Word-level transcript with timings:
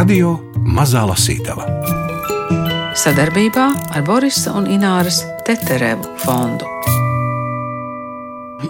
Radio 0.00 0.30
Mazā 0.64 1.02
Lasītava 1.04 1.66
sadarbībā 2.96 3.64
ar 3.92 4.04
Borisa 4.06 4.54
un 4.56 4.64
Ināras 4.72 5.18
Teterevu 5.44 6.08
fondu. 6.22 6.64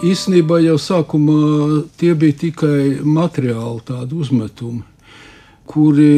Īsnībā 0.03 0.57
jau 0.65 0.75
sākumā 0.75 1.85
tie 2.01 2.09
bija 2.19 2.35
tikai 2.41 2.97
materiāli 3.07 3.79
tādi 3.87 4.17
uzmetumi, 4.19 4.83
kuri 5.71 6.09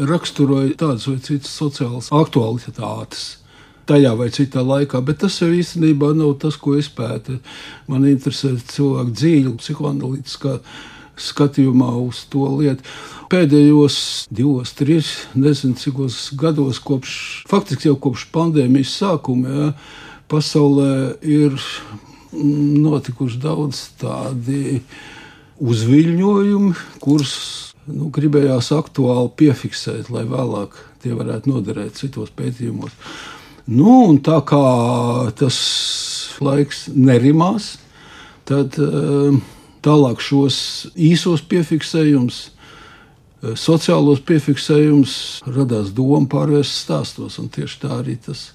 raksturoja 0.00 0.78
tādas 0.80 1.04
vai 1.10 1.18
citas 1.28 1.52
sociālas 1.52 2.08
aktualitātes 2.08 3.26
tajā 3.84 4.14
vai 4.16 4.30
citā 4.32 4.64
laikā, 4.64 5.02
bet 5.04 5.20
tas 5.26 5.36
jau 5.42 5.50
īstenībā 5.52 6.14
nav 6.16 6.38
tas, 6.40 6.56
ko 6.56 6.78
es 6.80 6.88
pētu. 6.88 7.36
Man 7.90 8.08
interesē 8.08 8.54
cilvēku 8.56 9.12
dzīve, 9.12 9.54
psihoanalītiskā 9.60 10.56
skatījumā 11.20 11.90
uz 12.02 12.24
to 12.32 12.46
lietu. 12.58 12.84
Pēdējos 13.32 13.96
divos, 14.32 14.74
trīs, 14.76 15.12
nezinu, 15.34 15.78
cikos 15.80 16.30
gados, 16.38 16.80
kopš, 16.84 17.14
faktiski 17.48 17.88
jau 17.88 17.96
kopš 18.00 18.26
pandēmijas 18.34 18.92
sākuma, 19.00 19.52
ja, 19.56 19.70
pasaulē 20.32 21.18
ir 21.24 21.56
notikuši 22.32 23.40
daudz 23.40 23.86
tādi 24.00 24.80
uzviļņojumi, 25.62 26.72
kurus 27.02 27.34
nu, 27.90 28.08
gribējās 28.14 28.72
aktuāli 28.76 29.32
piefiksēt, 29.38 30.10
lai 30.12 30.24
vēlāk 30.28 30.76
tie 31.02 31.14
varētu 31.16 31.52
noderēt 31.52 31.98
citos 32.00 32.32
pētījumos. 32.36 32.94
Nu, 33.72 34.18
tā 34.24 34.40
kā 34.46 34.62
tas 35.38 35.58
laiks 36.42 36.88
nerimās, 36.90 37.76
tad 38.48 38.74
uh, 38.82 39.36
Tālāk 39.82 40.20
šos 40.22 40.56
īsos 40.94 41.42
piefiksējumus, 41.50 42.40
eh, 43.42 43.54
sociālos 43.58 44.22
piefiksējumus 44.22 45.14
radās 45.46 45.90
doma 45.90 46.28
pārvērst 46.30 46.84
stāstos. 46.84 47.40
Tieši 47.50 47.80
tā 47.82 47.96
arī 47.98 48.16
tas 48.22 48.52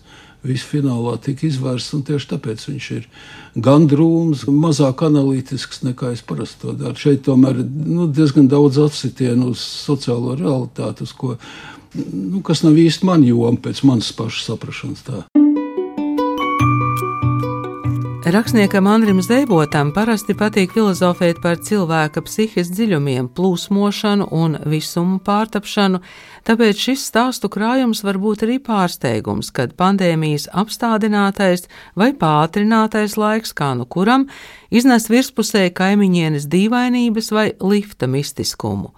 viss 0.48 0.66
finālā 0.68 1.18
tika 1.22 1.48
izvērsts. 1.48 1.96
Tieši 2.08 2.30
tāpēc 2.34 2.64
viņš 2.70 2.92
ir 2.96 3.08
gan 3.56 3.88
drūms, 3.90 4.46
mazāk 4.48 5.04
analītisks 5.08 5.84
nekā 5.88 6.14
es 6.16 6.22
parasti 6.22 6.62
to 6.64 6.76
daru. 6.78 6.96
Šeit 6.96 7.26
tomēr 7.28 7.60
ir 7.64 7.66
nu, 7.68 8.08
diezgan 8.08 8.48
daudz 8.52 8.80
atsitienu 8.86 9.52
uz 9.52 9.60
sociālo 9.60 10.38
realitāti, 10.40 11.08
uz 11.08 11.16
ko, 11.18 11.36
nu, 11.96 12.44
kas 12.46 12.64
nav 12.64 12.78
īsti 12.80 13.10
man 13.10 13.28
joma 13.28 13.58
pēc 13.68 13.84
manas 13.88 14.14
pašas 14.16 14.54
saprašanas. 14.54 15.04
Tā. 15.08 15.47
Rakstniekam 18.28 18.90
Andrim 18.92 19.22
Zēbotam 19.24 19.94
parasti 19.96 20.34
patīk 20.36 20.74
filozofēt 20.76 21.38
par 21.40 21.62
cilvēka 21.64 22.20
psihes 22.26 22.68
dziļumiem, 22.76 23.30
plūsmošanu 23.32 24.28
un 24.36 24.58
visumu 24.68 25.22
pārtapšanu, 25.24 26.02
tāpēc 26.44 26.84
šis 26.90 27.06
stāstu 27.08 27.48
krājums 27.48 28.04
var 28.04 28.20
būt 28.20 28.44
arī 28.44 28.60
pārsteigums, 28.68 29.54
kad 29.56 29.78
pandēmijas 29.80 30.50
apstādinātais 30.52 31.70
vai 31.96 32.12
pātrinātais 32.20 33.16
laiks, 33.16 33.56
kā 33.56 33.72
nu 33.80 33.88
kuram, 33.88 34.28
iznes 34.76 35.08
virspusē 35.08 35.70
kaimiņienes 35.72 36.52
dīvainības 36.52 37.32
vai 37.32 37.50
lifta 37.64 38.12
mistiskumu. 38.12 38.92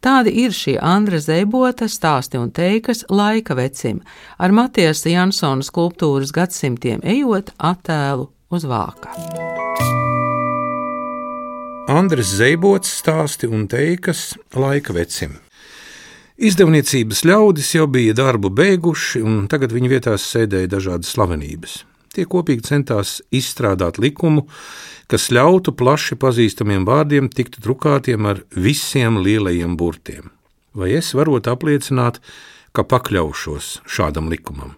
Tādi 0.00 0.32
ir 0.46 0.56
šie 0.56 0.78
Andra 0.80 1.20
Zēbota 1.20 1.92
stāsti 1.92 2.40
un 2.40 2.48
teikas 2.56 3.04
laika 3.12 3.52
vecim, 3.52 4.00
ar 4.40 4.56
Matiesa 4.56 5.12
Jansona 5.12 5.60
skulptūras 5.60 6.32
gadsimtiem 6.32 7.04
ejot 7.04 7.52
attēlu 7.60 8.31
uz 8.52 8.66
vāka. 8.68 9.12
Andris 11.92 12.30
Zeibots 12.38 12.92
stāsti 13.00 13.48
un 13.50 13.66
teikas 13.68 14.32
laika 14.54 14.94
vecim. 14.94 15.34
Izdevniecības 16.42 17.24
ļaudis 17.28 17.74
jau 17.76 17.88
bija 17.90 18.14
darbu 18.16 18.50
beiguši, 18.54 19.20
un 19.22 19.44
tagad 19.50 19.74
viņu 19.74 19.90
vietās 19.92 20.24
sēdēja 20.30 20.70
dažādas 20.72 21.12
slavenības. 21.14 21.82
Tie 22.12 22.24
kopīgi 22.28 22.66
centās 22.66 23.20
izstrādāt 23.32 24.00
likumu, 24.02 24.46
kas 25.08 25.30
ļautu 25.32 25.74
plaši 25.76 26.18
pazīstamiem 26.20 26.84
vārdiem 26.88 27.30
tikt 27.32 27.60
drukātiem 27.64 28.28
ar 28.28 28.42
visiem 28.52 29.20
lielajiem 29.24 29.78
burtiem. 29.80 30.30
Vai 30.74 30.92
es 30.96 31.12
varu 31.16 31.38
apliecināt, 31.38 32.20
ka 32.72 32.84
pakļaušos 32.84 33.82
šādam 33.84 34.32
likumam? 34.32 34.76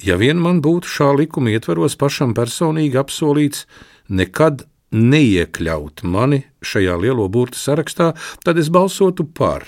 Ja 0.00 0.16
vien 0.16 0.40
man 0.40 0.62
būtu 0.64 0.88
šā 0.88 1.10
likuma 1.18 1.52
ietvaros 1.52 1.96
pašam 2.00 2.32
personīgi 2.36 2.96
apsolīts 3.00 3.66
nekad 4.08 4.64
neiekļaut 4.96 6.02
mani 6.08 6.42
šajā 6.64 6.96
lielo 7.00 7.28
burtu 7.28 7.60
sarakstā, 7.60 8.14
tad 8.44 8.58
es 8.58 8.70
balsotu 8.72 9.26
par. 9.28 9.66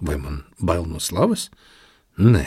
Vai 0.00 0.18
man 0.20 0.42
bail 0.60 0.84
no 0.86 1.00
slavas? 1.00 1.48
Nē. 2.20 2.46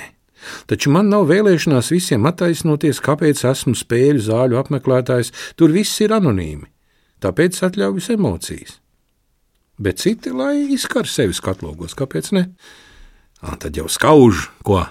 Taču 0.70 0.94
man 0.94 1.10
nav 1.12 1.26
vēlēšanās 1.28 1.90
visiem 1.92 2.28
attaisnoties, 2.30 3.02
kāpēc 3.04 3.42
esmu 3.50 3.74
spēļu 3.76 4.22
zāļu 4.30 4.60
apmeklētājs. 4.62 5.34
Tur 5.60 5.74
viss 5.76 6.00
ir 6.06 6.14
anonīmi, 6.16 6.70
tāpēc 7.20 7.60
atļaujas 7.68 8.14
emocijas. 8.16 8.78
Bet 9.80 10.00
citi, 10.00 10.32
lai 10.32 10.70
izkar 10.76 11.08
sevi 11.08 11.36
skatlogos, 11.36 11.98
kāpēc 11.98 12.32
ne? 12.38 12.46
À, 13.40 13.56
tad 13.60 13.76
jau 13.80 13.88
skauž, 13.92 14.48
ko 14.68 14.86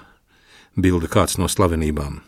bilda 0.79 1.11
kāds 1.11 1.39
no 1.41 1.51
slavenībām. 1.51 2.23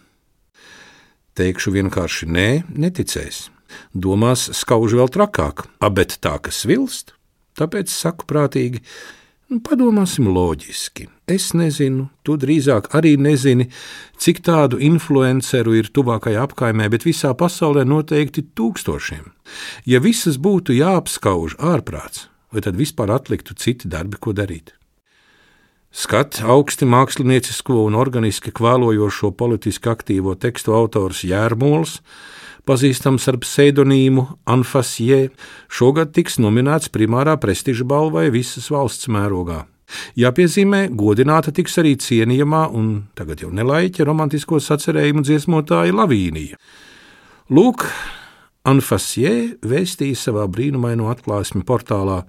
Teikšu 1.38 1.72
vienkārši 1.76 2.28
nē, 2.28 2.48
neticēs. 2.74 3.48
Domās 3.94 4.48
skauž 4.58 4.96
vēl 4.98 5.10
trakāk, 5.14 5.64
abet 5.78 6.18
tā, 6.24 6.34
kas 6.42 6.64
vilst, 6.66 7.14
tāpēc 7.58 7.92
saku 7.92 8.26
prātīgi, 8.26 8.82
nu, 9.50 9.60
padomāsim 9.62 10.26
loģiski. 10.30 11.06
Es 11.30 11.52
nezinu, 11.54 12.08
tu 12.26 12.34
drīzāk 12.40 12.90
arī 12.98 13.14
nezini, 13.20 13.68
cik 14.18 14.42
tādu 14.46 14.80
influenceru 14.82 15.76
ir 15.78 15.92
tuvākajā 15.94 16.42
apkaimē, 16.48 16.90
bet 16.90 17.06
visā 17.06 17.30
pasaulē 17.38 17.86
noteikti 17.86 18.48
tūkstošiem. 18.58 19.30
Ja 19.86 20.02
visas 20.02 20.40
būtu 20.42 20.74
jāapskauž 20.74 21.60
ārprāts, 21.62 22.26
vai 22.50 22.66
tad 22.66 22.78
vispār 22.78 23.14
atliktu 23.14 23.54
citi 23.54 23.90
darbi, 23.90 24.18
ko 24.18 24.34
darīt? 24.34 24.74
Skat 25.90 26.38
augsti 26.46 26.86
māksliniecisko 26.86 27.80
un 27.88 27.96
organiski 27.98 28.52
kvēlojošo 28.54 29.32
politiski 29.34 29.90
aktīvo 29.90 30.36
tekstu 30.38 30.70
autors 30.76 31.24
Jērmols, 31.26 31.96
pazīstams 32.62 33.26
ar 33.26 33.40
pseidonīmu 33.42 34.22
Anfasie, 34.46 35.32
šogad 35.66 36.12
tiks 36.14 36.38
nominēts 36.38 36.92
primārā 36.94 37.34
prestiža 37.42 37.88
balvai 37.90 38.28
visas 38.30 38.70
valsts 38.70 39.10
mērogā. 39.10 39.64
Jāpiezīmē, 40.14 40.84
godināta 40.94 41.50
tiks 41.50 41.74
arī 41.82 41.96
cienījamā 41.98 42.68
un 42.70 42.92
tagad 43.18 43.42
jau 43.42 43.50
nelaiķa 43.50 44.06
romantisko 44.06 44.62
sacerējumu 44.62 45.26
dziesmotāja 45.26 45.96
Lavīnija. 46.04 46.60
Lūk, 47.50 47.88
Anfasie 48.70 49.56
vēstīja 49.66 50.22
savā 50.22 50.46
brīnumaino 50.46 51.10
atklāsmi 51.10 51.66
portālā 51.66 52.22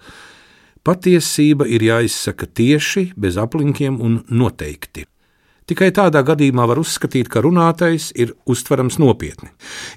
Patiesība 0.81 1.67
ir 1.69 1.83
jāizsaka 1.85 2.47
tieši, 2.49 3.11
bez 3.13 3.37
aplinkiem 3.37 3.99
un 4.01 4.23
noteikti. 4.33 5.05
Tikai 5.69 5.91
tādā 5.93 6.23
gadījumā 6.25 6.65
var 6.67 6.81
uzskatīt, 6.81 7.29
ka 7.29 7.43
runātais 7.45 8.09
ir 8.17 8.33
uztverams 8.49 8.97
nopietni. 8.99 9.51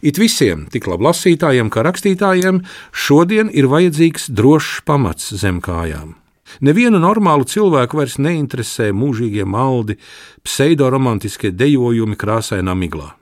It 0.04 0.20
visiem, 0.20 0.66
tik 0.70 0.84
labi 0.86 1.08
lasītājiem 1.08 1.70
kā 1.72 1.82
rakstītājiem, 1.86 2.60
šodien 2.92 3.48
ir 3.48 3.70
vajadzīgs 3.72 4.28
drošs 4.28 4.84
pamats 4.84 5.32
zem 5.40 5.62
kājām. 5.64 6.12
Nevienu 6.60 7.00
normālu 7.00 7.48
cilvēku 7.48 7.98
vairs 7.98 8.18
neinteresē 8.20 8.92
mūžīgie 8.94 9.48
maldi, 9.48 9.96
pseidoromantiskie 10.44 11.50
dejojumi 11.50 12.20
krāsainā 12.20 12.76
miglā. 12.78 13.14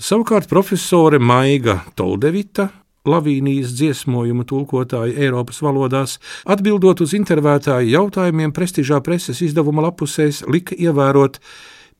Savukārt 0.00 0.48
profesore 0.48 1.18
Maiga 1.18 1.80
Toldevita 1.96 2.68
Lavīnijas 3.08 3.72
dziesmojumu 3.78 4.44
tulkotāji 4.44 5.16
Eiropas 5.24 5.62
valodās, 5.64 6.18
atbildot 6.44 7.00
uz 7.00 7.14
intervētāju 7.16 7.94
jautājumiem 7.94 8.52
prestižā 8.52 9.00
preses 9.04 9.40
izdevuma 9.46 9.88
lapusēs, 9.88 10.44
lika 10.50 10.76
ievērot, 10.76 11.40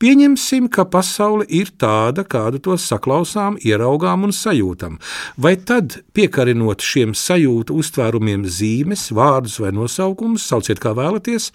Pieņemsim, 0.00 0.70
ka 0.72 0.86
pasaule 0.88 1.44
ir 1.52 1.68
tāda, 1.76 2.22
kādu 2.24 2.56
to 2.64 2.72
saklausām, 2.80 3.58
ieraugām 3.60 4.22
un 4.24 4.30
sajūtam. 4.32 4.94
Vai 5.36 5.58
tad, 5.60 5.98
piekarinot 6.16 6.80
šiem 6.80 7.12
sajūtu 7.12 7.76
uztvērumiem 7.82 8.46
zīmes, 8.48 9.10
vārdus 9.12 9.58
vai 9.60 9.74
nosaukumus, 9.76 10.46
sauciet 10.48 10.80
kā 10.80 10.94
vēlaties, 10.96 11.50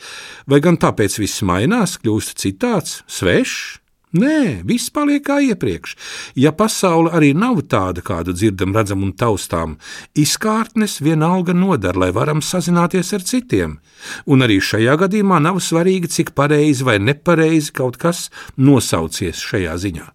vai 0.45 0.61
gan 0.61 0.77
tāpēc 0.77 1.17
viss 1.23 1.41
mainās, 1.41 1.97
kļūst 2.03 2.37
citāds, 2.45 2.99
svešs? 3.09 3.79
Nē, 4.15 4.63
viss 4.63 4.93
paliek 4.95 5.25
kā 5.27 5.41
iepriekš. 5.43 5.95
Ja 6.39 6.53
pasaule 6.55 7.11
arī 7.17 7.33
nav 7.35 7.59
tāda, 7.67 7.99
kādu 8.05 8.31
dzirdam, 8.35 8.71
redzam 8.75 9.03
un 9.03 9.11
taustām, 9.11 9.75
izkārtnes 10.15 11.01
vienalga 11.03 11.55
nodara, 11.57 12.05
lai 12.05 12.11
varam 12.15 12.39
sazināties 12.39 13.11
ar 13.17 13.25
citiem. 13.27 13.77
Un 14.23 14.45
arī 14.45 14.61
šajā 14.63 14.95
gadījumā 15.03 15.41
nav 15.43 15.59
svarīgi, 15.59 16.13
cik 16.15 16.31
pareizi 16.37 16.87
vai 16.87 16.95
nepareizi 17.03 17.75
kaut 17.75 17.99
kas 17.99 18.29
nosaucies 18.55 19.43
šajā 19.43 19.75
ziņā. 19.83 20.07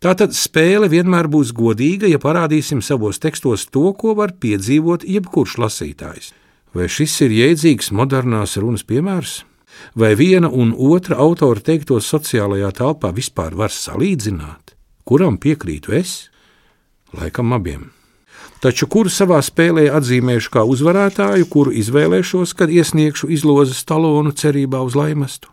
Tātad 0.00 0.36
spēle 0.36 0.88
vienmēr 0.92 1.28
būs 1.28 1.54
godīga, 1.56 2.08
ja 2.08 2.20
parādīsim 2.20 2.80
savos 2.84 3.20
tekstos 3.20 3.66
to, 3.72 3.88
ko 3.92 4.14
var 4.16 4.36
piedzīvot 4.36 5.04
jebkurš 5.04 5.58
lasītājs. 5.64 6.32
Vai 6.76 6.88
šis 6.92 7.16
ir 7.24 7.36
jēdzīgs 7.36 7.90
modernās 7.96 8.56
runas 8.60 8.84
piemērs? 8.84 9.40
Vai 9.94 10.14
viena 10.14 10.48
un 10.48 10.72
otra 10.76 11.18
autora 11.20 11.60
teikto 11.60 11.98
sociālajā 12.00 12.70
telpā 12.78 13.12
vispār 13.16 13.56
var 13.58 13.74
salīdzināt? 13.74 14.76
Kuram 15.04 15.38
piekrītu 15.42 15.96
es? 15.96 16.30
Laikam 17.16 17.52
abiem. 17.56 17.88
Taču 18.60 18.86
kuru 18.92 19.08
savā 19.08 19.38
spēlē 19.40 19.86
atzīmēšu 19.96 20.50
kā 20.52 20.62
uzvarētāju, 20.68 21.46
kuru 21.48 21.72
izvēlēšos, 21.80 22.52
kad 22.56 22.68
iesniegšu 22.68 23.30
izlozes 23.32 23.80
talonu 23.88 24.34
cerībā 24.36 24.82
uz 24.84 24.98
laimestu? 24.98 25.48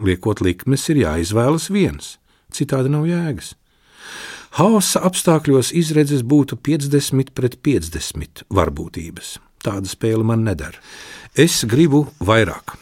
Liekot 0.00 0.42
likmes, 0.44 0.84
ir 0.92 1.00
jāizvēlas 1.02 1.70
viens, 1.72 2.18
citādi 2.52 2.92
nav 2.92 3.08
jēgas. 3.08 3.54
Hausa 4.58 5.00
apstākļos 5.06 5.70
izredzes 5.78 6.20
būtu 6.26 6.58
50 6.60 7.32
pret 7.32 7.56
50 7.64 8.44
varbūtības. 8.50 9.38
Tāda 9.64 9.88
spēle 9.88 10.26
man 10.26 10.44
nedara. 10.44 10.80
Es 11.36 11.62
gribu 11.68 12.08
vairāk. 12.20 12.74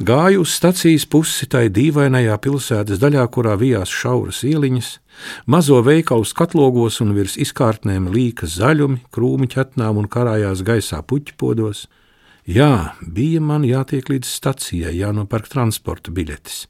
Gāju 0.00 0.40
uz 0.40 0.54
stacijas 0.56 1.04
pusi 1.04 1.44
tai 1.52 1.66
dīvainajā 1.68 2.38
pilsētas 2.40 2.96
daļā, 3.02 3.26
kurā 3.34 3.52
vijās 3.60 3.90
šauras 3.92 4.38
ieliņas, 4.48 4.88
mazo 5.44 5.82
veikalu 5.84 6.24
skatlogos 6.24 7.02
un 7.04 7.12
virs 7.12 7.34
izkārtnēm 7.36 8.06
līkas 8.08 8.54
zaļumi, 8.62 9.02
krūmi 9.12 9.50
ķetnām 9.52 10.00
un 10.00 10.08
karājās 10.08 10.62
gaisā 10.64 11.02
puķpodos. 11.04 11.84
Jā, 12.48 12.96
bija 13.04 13.44
man 13.44 13.68
jātiek 13.68 14.08
līdz 14.08 14.32
stacijai, 14.40 14.94
jānopērk 15.02 15.52
transporta 15.52 16.16
biļetes. 16.16 16.62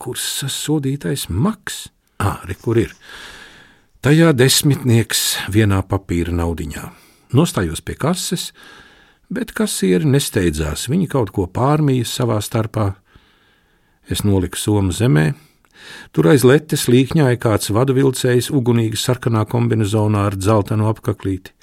Kurs 0.00 0.24
sasodītais 0.40 1.28
maks? 1.28 1.90
Re, 2.16 2.56
kur 2.64 2.80
ir? 2.80 2.96
Tajā 4.00 4.32
desmitnieks 4.32 5.34
vienā 5.52 5.82
papīra 5.84 6.32
naudiņā. 6.40 6.88
Nostājos 7.36 7.84
pie 7.84 8.00
kases, 8.00 8.54
bet 9.32 9.52
kasieri 9.56 10.08
nesteidzās. 10.08 10.88
Viņi 10.90 11.08
kaut 11.12 11.32
ko 11.34 11.46
pārmīja 11.46 12.06
savā 12.08 12.40
starpā. 12.44 12.92
Es 14.08 14.24
noliku 14.24 14.58
somu 14.58 14.94
zemē. 14.94 15.32
Tur 16.12 16.30
aiz 16.32 16.44
letes 16.44 16.88
līkņāja 16.90 17.38
kāds 17.40 17.70
vaduvilcējs 17.72 18.50
ugunīgi 18.54 18.98
sarkanā 18.98 19.44
kombinezonā 19.48 20.26
ar 20.28 20.36
dzeltenu 20.36 20.88
apaklīti. 20.90 21.54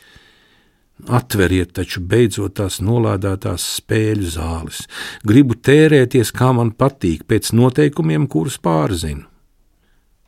Atveriet 1.12 1.73
taču 1.75 2.00
beidzot 2.00 2.56
tās 2.56 2.79
nolādētās 2.79 3.65
spēļu 3.81 4.29
zāles. 4.31 4.85
Gribu 5.27 5.57
tērēties, 5.59 6.31
kā 6.31 6.53
man 6.56 6.71
patīk, 6.71 7.25
pēc 7.27 7.51
noteikumiem, 7.51 8.29
kurus 8.31 8.56
pārzinu. 8.63 9.25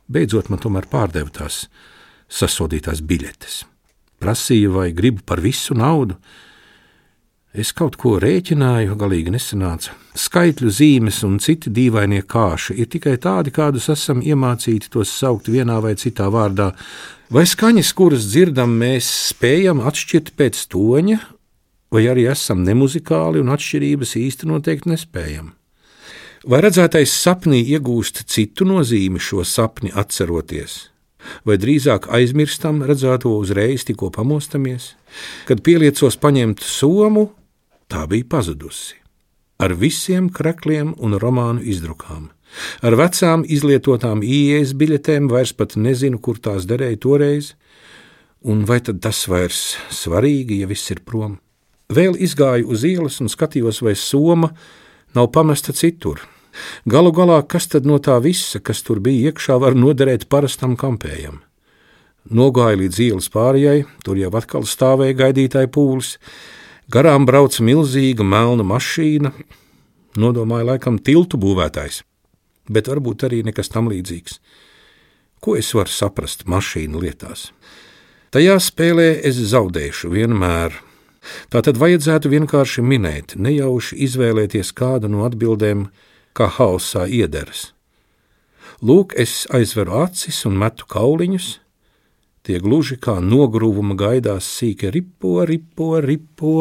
Beidzot 0.08 0.50
man 0.52 0.60
tomēr 0.60 0.88
pārdeva 0.90 1.32
tās 1.32 1.66
sasodītās 2.28 3.00
biļetes. 3.00 3.62
Prasīja, 4.20 4.68
vai 4.74 4.90
gribu 4.92 5.24
par 5.24 5.40
visu 5.40 5.76
naudu, 5.78 6.18
Es 7.56 7.70
kaut 7.72 7.96
ko 7.96 8.18
rēķināju, 8.20 8.92
galīgi 9.00 9.32
nesanāca. 9.32 9.94
Skaitļu 10.18 10.68
zīmes 10.68 11.22
un 11.24 11.38
citi 11.40 11.70
dīvainie 11.72 12.20
kāši 12.28 12.76
ir 12.76 12.90
tikai 12.92 13.14
tādi, 13.16 13.52
kādus 13.54 13.88
esam 13.94 14.20
iemācīti 14.20 14.90
tos 14.92 15.08
saukt 15.16 15.48
vienā 15.48 15.78
vai 15.80 15.94
citā 15.96 16.28
vārdā, 16.28 16.74
vai 17.32 17.46
skaņas, 17.48 17.92
kuras 17.96 18.28
dzirdam, 18.28 18.76
mēs 18.82 19.08
spējam 19.30 19.80
atšķirt 19.80 20.34
pēc 20.36 20.60
toņa, 20.74 21.18
vai 21.88 22.04
arī 22.12 22.26
esam 22.28 22.60
nemuzikāli 22.68 23.40
un 23.40 23.54
atšķirības 23.56 24.12
īsti 24.20 24.50
noteikti 24.52 24.92
nespējam. 24.92 25.54
Vai 26.44 26.60
redzētais 26.62 27.16
sapnī 27.16 27.64
iegūst 27.64 28.26
citu 28.28 28.68
nozīmi 28.68 29.18
šo 29.18 29.40
sapni 29.48 29.88
atceroties? 29.88 30.82
Vai 31.48 31.58
drīzāk 31.60 32.08
aizmirstam 32.14 32.82
redzēto 32.86 33.32
uzreiz, 33.38 33.84
tikko 33.88 34.10
pamostamies, 34.14 34.94
kad 35.48 35.62
pieliecos 35.66 36.18
paņemt 36.20 36.64
somu, 36.64 37.28
tā 37.88 38.06
bija 38.10 38.26
pazudusi. 38.36 38.96
Ar 39.58 39.74
visiem 39.74 40.28
krakliem 40.30 40.92
un 41.02 41.16
romānu 41.18 41.64
izdrukām, 41.66 42.28
ar 42.82 42.94
vecām 42.98 43.42
izlietotām 43.42 44.22
ieejas 44.22 44.76
biļetēm, 44.78 45.26
vairs 45.32 45.52
pat 45.52 45.74
nezinu, 45.76 46.20
kur 46.22 46.38
tās 46.38 46.68
derēja 46.68 47.00
toreiz, 47.02 47.52
un 48.46 48.64
vai 48.68 48.78
tad 48.84 49.02
tas 49.02 49.24
vairs 49.28 49.76
svarīgi, 49.90 50.62
ja 50.62 50.70
viss 50.70 50.94
ir 50.94 51.02
prom? 51.04 51.40
Vēl 51.88 52.18
izgāju 52.20 52.68
uz 52.68 52.84
ielas 52.84 53.18
un 53.24 53.32
skatījos, 53.32 53.80
vai 53.82 53.94
soma 53.96 54.52
nav 55.16 55.30
pamesta 55.32 55.72
citur. 55.72 56.20
Galu 56.88 57.12
galā, 57.14 57.40
kas 57.46 57.68
tad 57.72 57.86
no 57.86 57.98
tā 58.02 58.18
visa, 58.24 58.60
kas 58.60 58.82
tur 58.86 59.00
bija 59.04 59.30
iekšā, 59.30 59.58
var 59.60 59.76
noderēt 59.78 60.28
parastam 60.28 60.76
kampējam? 60.76 61.40
Nogāju 62.28 62.82
līdz 62.82 63.02
ielas 63.06 63.28
pārējai, 63.32 63.82
tur 64.04 64.18
jau 64.20 64.30
atkal 64.36 64.66
stāvēja 64.68 65.16
gaidītāja 65.22 65.70
pūlis, 65.72 66.16
Garām 66.88 67.26
brauca 67.28 67.60
milzīga 67.60 68.24
melna 68.24 68.64
mašīna, 68.64 69.34
nodomāja 70.16 70.70
laikam 70.70 70.96
tiltu 71.04 71.36
būvētājs, 71.36 72.00
bet 72.72 72.88
varbūt 72.88 73.26
arī 73.28 73.42
nekas 73.44 73.68
tam 73.68 73.90
līdzīgs. 73.92 74.38
Ko 75.44 75.58
es 75.60 75.68
varu 75.76 75.92
saprast 75.92 76.46
mašīnu 76.48 77.02
lietās? 77.02 77.50
Tajā 78.32 78.56
spēlē 78.60 79.10
es 79.20 79.36
zaudēšu 79.52 80.08
vienmēr. 80.14 80.80
Tā 81.52 81.60
tad 81.60 81.76
vajadzētu 81.76 82.32
vienkārši 82.32 82.80
minēt, 82.80 83.36
nejauši 83.36 84.00
izvēlēties 84.08 84.72
kādu 84.72 85.12
no 85.12 85.28
atbildēm, 85.28 85.90
kā 86.38 86.48
hausā 86.58 87.08
iederas. 87.10 87.72
Lūk, 88.78 89.16
es 89.18 89.42
aizveru 89.50 89.98
acis 90.04 90.44
un 90.46 90.54
metu 90.60 90.86
kauliņus, 90.86 91.56
Tie 92.48 92.62
gluži 92.64 92.96
kā 92.96 93.18
nogruvuma 93.20 93.92
gaidās 93.92 94.46
sīki 94.48 94.88
ripo, 94.94 95.42
ripo, 95.44 95.98
ripo. 96.00 96.54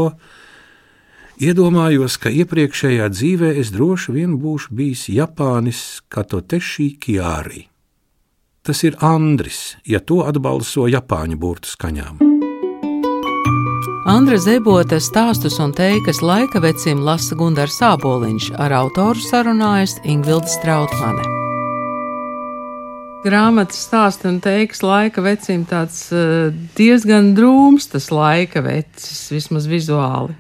Iedomājos, 1.40 2.18
ka 2.20 2.28
iepriekšējā 2.28 3.08
dzīvē 3.14 3.54
es 3.62 3.72
droši 3.72 4.18
vien 4.18 4.36
būšu 4.42 4.76
bijis 4.76 5.06
Japānis 5.16 6.02
Katoteši 6.12 6.90
Kjāri. 7.00 7.70
Tas 8.68 8.84
ir 8.84 9.00
Andris, 9.00 9.78
ja 9.88 10.04
to 10.04 10.26
atbalso 10.28 10.90
Japāņu 10.92 11.40
burtu 11.40 11.72
skaņām. 11.72 12.37
Andra 14.08 14.38
Zebota 14.40 15.02
stāstus 15.04 15.58
un 15.60 15.74
teikas 15.76 16.22
laika 16.24 16.62
vecim 16.64 17.02
lasa 17.04 17.36
Gundars 17.36 17.76
Sāboliņš, 17.82 18.54
ar 18.56 18.72
autoru 18.80 19.20
sarunājas 19.20 19.98
Ingvilda 20.08 20.48
Strautmane 20.48 21.38
grāmatas 23.28 23.82
stāsta 23.88 24.30
un 24.32 24.40
teiks 24.44 24.84
laika 24.86 25.24
vecim 25.26 25.66
tāds 25.68 26.08
uh, 26.16 26.50
diezgan 26.78 27.34
drūms, 27.38 27.90
tas 27.92 28.10
laika 28.14 28.64
vecis, 28.66 29.28
vismaz 29.34 29.68
vizuāli. 29.70 30.36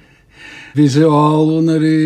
Vizuāli 0.77 1.57
un 1.57 1.71
arī 1.73 1.97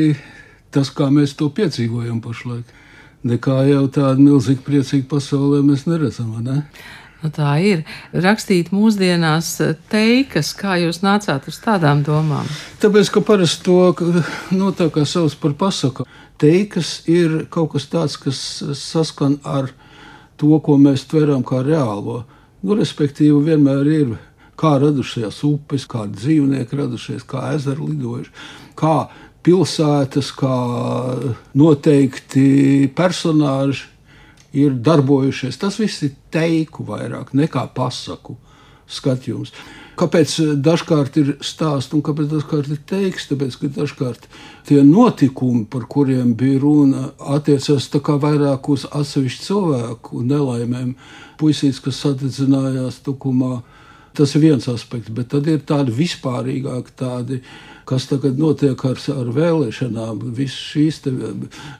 tas, 0.73 0.89
kā 0.89 1.09
mēs 1.13 1.35
to 1.37 1.51
piedzīvojam 1.53 2.21
pašlaik. 2.23 2.79
Nekā 3.27 3.59
jau 3.69 3.83
tādu 3.93 4.23
milzīgu 4.25 4.63
priecīgu 4.65 5.05
pasaulē 5.11 5.61
mēs 5.65 5.85
neredzam. 5.85 6.33
Ne? 6.41 6.63
Nu, 7.21 7.29
tā 7.29 7.51
ir. 7.61 7.83
Rakstīt 8.17 8.71
mūsdienās 8.73 9.51
eh, 9.61 9.75
teikas, 9.91 10.55
kā 10.57 10.79
jūs 10.81 11.03
nācāt 11.05 11.45
uz 11.51 11.59
tādām 11.61 12.01
domām? 12.05 12.49
Tāpēc, 12.81 13.11
ka 13.13 13.21
parasti 13.25 13.67
to 13.67 13.77
nu, 14.57 14.71
tā 14.73 14.89
kā 14.93 15.05
sauc 15.05 15.35
par 15.43 15.53
pasaku. 15.59 16.07
Teikas 16.41 17.03
ir 17.05 17.43
kaut 17.53 17.75
kas 17.75 17.85
tāds, 17.91 18.17
kas 18.17 18.39
saskan 18.79 19.37
ar 19.45 19.69
to, 20.41 20.55
ko 20.65 20.79
mēs 20.81 21.05
tveram 21.11 21.45
kā 21.45 21.61
reālo. 21.61 22.23
Nu, 22.65 22.73
respektīvi, 22.79 23.37
vienmēr 23.51 23.93
ir 23.93 24.17
kā 24.57 24.75
radušies 24.81 25.43
upes, 25.45 25.85
kā 25.89 26.07
dzīvnieki 26.09 26.77
radušies, 26.77 27.25
kā 27.29 27.51
ezeri 27.53 27.85
lidojuši, 27.91 28.33
kā 28.77 28.95
pilsētas, 29.45 30.33
kā 30.37 30.57
noteikti 31.57 32.89
personāži 32.97 33.89
ir 34.53 34.75
darbojušies. 34.83 35.59
Tas 35.61 35.79
viss 35.79 36.03
ir 36.05 36.15
teiku 36.33 36.85
vairāk 36.87 37.35
nekā 37.37 37.67
pasaku 37.75 38.37
skatījums. 38.91 39.53
Kāpēc 39.99 40.33
dažkārt 40.63 41.17
ir 41.21 41.33
stāsts 41.45 41.93
un 41.93 42.01
kāpēc 42.03 42.29
dažkārt 42.31 42.71
ir 42.73 42.79
teiks? 42.89 43.27
Tāpēc, 43.29 43.57
ka 43.59 43.69
dažkārt 43.75 44.27
tie 44.67 44.79
notikumi, 44.87 45.65
par 45.69 45.85
kuriem 45.91 46.33
bija 46.37 46.61
runa, 46.63 47.09
attiecas 47.35 47.91
vairāk 47.91 48.69
uz 48.71 48.87
atsevišķu 48.89 49.45
cilvēku 49.45 50.23
nelaimēm. 50.25 50.95
Puisīts, 51.39 51.81
kas 51.83 52.01
sadedzinājās 52.01 53.01
tukumā, 53.05 53.61
tas 54.17 54.33
ir 54.35 54.47
viens 54.47 54.67
aspekts, 54.71 55.11
bet 55.13 55.31
tad 55.35 55.47
ir 55.47 55.61
tādi 55.67 55.93
vispārīgāki 55.95 56.97
tādi 56.97 57.43
kas 57.91 58.05
tagad 58.07 58.37
notiek 58.39 58.79
ar, 58.87 58.99
ar 59.11 59.29
vēlēšanām, 59.35 60.21
visas 60.37 60.59
šīs 60.71 61.01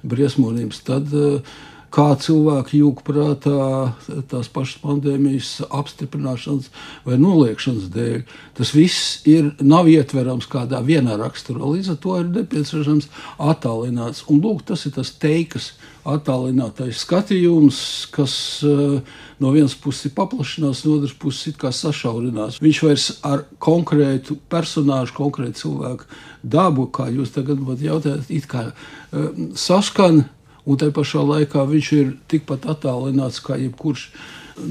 briesmonības, 0.04 0.82
tad 0.84 1.14
uh, 1.16 1.60
kā 1.92 2.08
cilvēki 2.24 2.80
jūg 2.82 3.02
prātā 3.08 3.92
tās 4.32 4.50
pašas 4.52 4.80
pandēmijas 4.84 5.52
apstiprināšanas 5.68 6.70
vai 7.06 7.18
noliekšanas 7.20 7.90
dēļ. 7.92 8.22
Tas 8.58 8.74
viss 8.76 9.20
ir, 9.30 9.52
nav 9.60 9.90
ietverams 9.92 10.48
kādā 10.52 10.80
vienā 10.88 11.18
raksturā. 11.20 11.64
Līdz 11.76 11.94
ar 11.94 12.00
to 12.04 12.18
ir 12.22 12.32
nepieciešams 12.32 13.10
attālināts. 13.52 14.24
Un 14.32 14.40
lūk, 14.44 14.64
tas 14.72 14.88
ir 14.88 14.96
tas 14.96 15.12
teikas 15.20 15.74
attālinātais 16.08 17.04
skatījums, 17.04 17.82
kas 18.16 18.34
uh, 18.66 18.98
no 19.44 19.54
vienas 19.54 19.76
puses 19.78 20.10
ir 20.10 20.16
paplašinās, 20.18 20.86
no 20.88 20.98
otras 20.98 21.14
puses 21.14 21.52
ir 21.52 21.72
sašaurinās. 21.78 22.62
Viņš 22.64 22.84
vairs 22.88 23.08
ar 23.28 23.46
konkrētu 23.62 24.40
personāžu, 24.50 25.14
konkrētu 25.20 25.66
cilvēku 25.66 26.10
dabu, 26.42 26.88
kā 26.90 27.12
jūs 27.14 27.36
tagad 27.36 27.62
man 27.62 27.78
jautājat, 27.78 28.32
it 28.34 28.48
kā 28.50 28.72
uh, 28.72 29.50
saskan 29.54 30.24
un 30.66 30.78
tai 30.82 30.92
pašā 30.94 31.24
laikā 31.26 31.66
viņš 31.70 31.92
ir 31.98 32.12
tikpat 32.32 32.68
attālināts 32.74 33.42
kā 33.44 33.58
jebkurš 33.62 34.10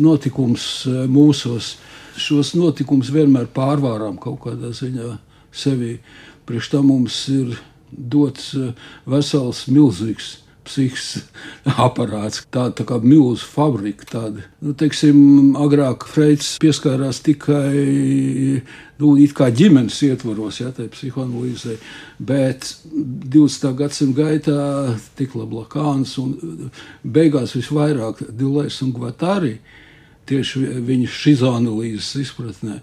notikums 0.00 0.66
e, 0.86 1.06
mūsos. 1.10 1.76
Šos 2.20 2.52
notikumus 2.58 3.12
vienmēr 3.14 3.48
pārvārām 3.54 4.18
kaut 4.20 4.42
kādā 4.44 4.72
ziņā 4.76 5.14
sevi. 5.54 5.98
Priekš 6.46 6.72
tam 6.74 6.90
mums 6.90 7.22
ir 7.32 7.56
dots 7.90 8.52
e, 8.58 8.72
vesels, 9.08 9.66
milzīgs 9.70 10.36
psihisks 10.66 11.24
aparāts, 11.86 12.44
tāda 12.52 12.74
tā 12.80 12.86
kā 12.88 13.00
milzu 13.02 13.46
fabrika. 13.46 14.08
Tāda. 14.10 14.44
Nu, 14.60 14.74
teiksim, 14.76 15.18
agrāk 15.60 16.06
Freids 16.10 16.54
pieskārās 16.62 17.22
tikai 17.26 17.74
nu, 19.00 19.14
ģimenes 19.60 20.00
ietvaros, 20.08 20.60
ja 20.60 20.70
tā 20.76 20.86
ir 20.86 20.94
psihoanalīzē, 20.94 21.76
bet 22.18 22.68
20. 22.92 23.70
gadsimta 23.78 24.26
gaitā 24.26 24.62
tika 25.18 25.40
Lablakāns 25.40 26.16
un 26.20 26.70
beigās 27.02 27.56
visvairāk 27.56 28.26
Dilēs 28.30 28.82
un 28.84 28.92
Gvatāri 28.96 29.56
tieši 30.30 30.62
viņa 30.86 31.10
šizoanalīzes 31.10 32.14
izpratnē 32.26 32.80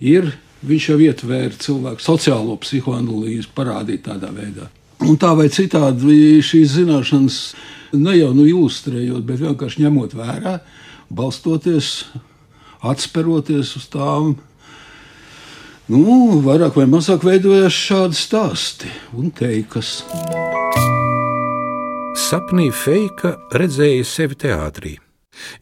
ir. 0.00 0.32
Viņš 0.60 0.86
jau 0.90 0.98
ietvēra 1.00 1.56
cilvēku 1.56 2.04
sociālo 2.04 2.52
psihoanalīzi, 2.60 3.48
parādīt 3.56 4.02
tādā 4.04 4.28
veidā. 4.34 4.66
Un 5.00 5.16
tā 5.20 5.30
vai 5.36 5.48
citādi 5.52 6.40
šīs 6.44 6.74
zināšanas 6.76 7.38
ne 7.96 8.16
jau 8.18 8.30
nu 8.36 8.44
ilustrējot, 8.48 9.24
bet 9.26 9.40
vienkārši 9.40 9.84
ņemot 9.86 10.14
vērā, 10.18 10.58
balstoties, 11.10 11.90
atspēroties 12.86 13.74
uz 13.80 13.88
tām. 13.92 14.34
Nu, 15.90 16.40
vairāk 16.44 16.76
vai 16.78 16.86
mazāk 16.86 17.24
veidojās 17.26 17.74
šādi 17.74 18.18
stāsti 18.18 18.90
un 19.18 19.32
teikas. 19.34 20.04
Sapnī 22.20 22.68
Feika 22.70 23.34
redzēja 23.56 24.04
sevi 24.06 24.36
teātrī. 24.38 24.92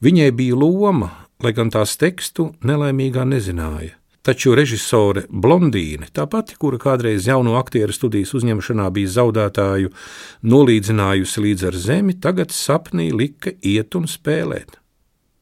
Viņai 0.05 0.29
bija 0.37 0.59
loma, 0.59 1.13
lai 1.41 1.55
gan 1.57 1.71
tās 1.73 1.97
tekstu 1.97 2.51
nelaimīgā 2.67 3.25
nezināja. 3.29 3.98
Taču 4.27 4.53
režisore 4.59 5.25
Blondīne, 5.31 6.09
tā 6.13 6.27
pati, 6.29 6.57
kura 6.59 6.79
kādreiz 6.83 7.29
jauno 7.29 7.55
aktieru 7.61 7.95
studijas 7.95 8.35
uzņemšanā 8.37 8.89
bija 8.93 9.13
zaudētāju, 9.15 9.93
nolīdzinājusi 10.43 11.45
līdz 11.45 11.69
ar 11.71 11.79
zemi, 11.79 12.17
tagad 12.19 12.53
sapnī 12.53 13.09
lika 13.15 13.55
iet 13.63 13.95
un 13.97 14.09
spēlēt. 14.11 14.81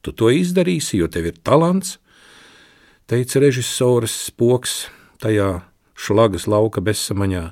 Tu 0.05 0.13
to 0.13 0.29
izdarīsi, 0.31 1.01
jo 1.01 1.09
tev 1.11 1.31
ir 1.33 1.41
talants, 1.43 1.97
teica 3.09 3.41
režisors 3.43 4.13
Spoks 4.29 4.85
tajā 5.19 5.49
šlagas 5.97 6.45
lauka 6.47 6.81
bezsamaņā. 6.83 7.43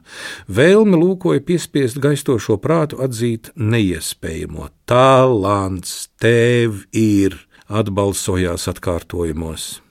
Vēlme 0.48 1.00
lūkoja 1.02 1.44
piespiest 1.46 2.00
gaistošo 2.04 2.60
prātu 2.62 3.02
atzīt 3.04 3.50
neiespējamo. 3.58 4.70
Talants 4.90 6.06
tev 6.22 6.86
ir, 6.94 7.40
atbalsojās 7.66 8.70
atkārtojumos. 8.70 9.85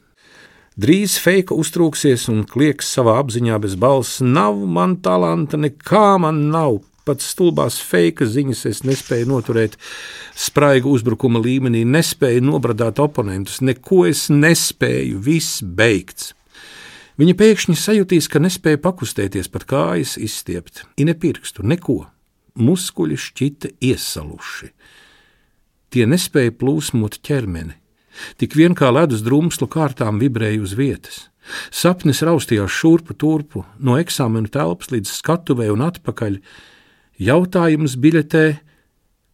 Drīz 0.74 1.20
feika 1.22 1.54
uztrūksies 1.54 2.24
un 2.32 2.40
klieks 2.50 2.88
savā 2.96 3.12
apziņā 3.22 3.60
bez 3.62 3.76
balss: 3.78 4.18
Nav 4.18 4.56
man 4.66 4.96
talanta, 4.98 5.54
nekā 5.54 6.16
man 6.18 6.48
nav. 6.50 6.80
Pat 7.06 7.22
stulbās 7.22 7.76
feika 7.78 8.26
ziņas 8.26 8.64
es 8.66 8.80
nespēju 8.82 9.28
noturēt 9.28 9.76
spraigu 10.34 10.90
uzbrukuma 10.96 11.38
līmenī, 11.44 11.84
nespēju 11.86 12.42
nobradāt 12.48 12.98
oponentus, 12.98 13.60
neko 13.60 14.06
es 14.08 14.24
nespēju, 14.32 15.20
viss 15.22 15.60
beigts. 15.62 16.32
Viņa 17.22 17.36
pēkšņi 17.38 17.76
sajutīs, 17.78 18.26
ka 18.26 18.42
nespēja 18.42 18.80
pakustēties, 18.82 19.52
pat 19.54 19.68
kājas 19.70 20.16
izstiept, 20.18 20.82
ine 20.98 21.14
pirkstu, 21.14 21.62
neko. 21.62 22.00
Muskuļi 22.58 23.20
šķita 23.20 23.70
iesaluši. 23.82 24.72
Tie 25.94 26.10
nespēja 26.10 26.54
plūsmot 26.58 27.20
ķermeni. 27.22 27.76
Tik 28.38 28.56
vien 28.58 28.74
kā 28.78 28.90
ledus 28.94 29.22
drumslu 29.26 29.68
kārtām 29.70 30.20
vibrēja 30.22 30.62
uz 30.62 30.74
vietas. 30.78 31.28
Sapnis 31.70 32.22
raustījās 32.24 32.72
šurpu 32.72 33.16
turpu, 33.20 33.64
no 33.78 33.98
eksāmena 34.00 34.48
telpas 34.48 34.92
līdz 34.94 35.10
skatuvei 35.12 35.68
un 35.72 35.84
atpakaļ. 35.84 36.38
Jautājums 37.20 37.98
biļetē, 38.00 38.44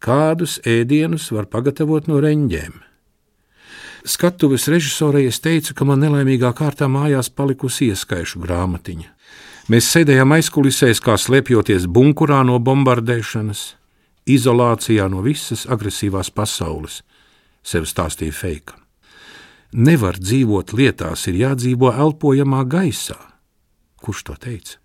kādus 0.02 0.58
ēdienus 0.66 1.30
var 1.34 1.46
pagatavot 1.52 2.08
no 2.10 2.20
reņģiem. 2.22 2.80
Skatuves 4.10 4.64
režisorei 4.72 5.26
es 5.28 5.38
teicu, 5.44 5.74
ka 5.76 5.84
man 5.84 6.00
nelaimīgā 6.00 6.50
kārtā 6.56 6.88
mājās 6.88 7.28
palikusi 7.36 7.90
ieskaišu 7.92 8.40
grāmatiņa. 8.40 9.10
Mēs 9.70 9.90
sēdējām 9.92 10.32
aizkulisēs, 10.34 11.02
kā 11.04 11.14
slēpjoties 11.20 11.84
bunkurā 11.86 12.40
no 12.48 12.56
bombardēšanas, 12.64 13.60
izolācijā 14.26 15.06
no 15.12 15.20
visas 15.22 15.66
agresīvās 15.70 16.32
pasaules 16.34 17.02
sev 17.62 17.88
stāstīja 17.88 18.34
Feika. 18.34 18.76
Nevar 19.72 20.18
dzīvot 20.18 20.74
lietās, 20.74 21.28
ir 21.30 21.38
jādzīvo 21.44 21.92
elpojamā 21.94 22.64
gaisā. 22.66 23.18
Kurš 24.02 24.24
to 24.26 24.34
teica? 24.40 24.80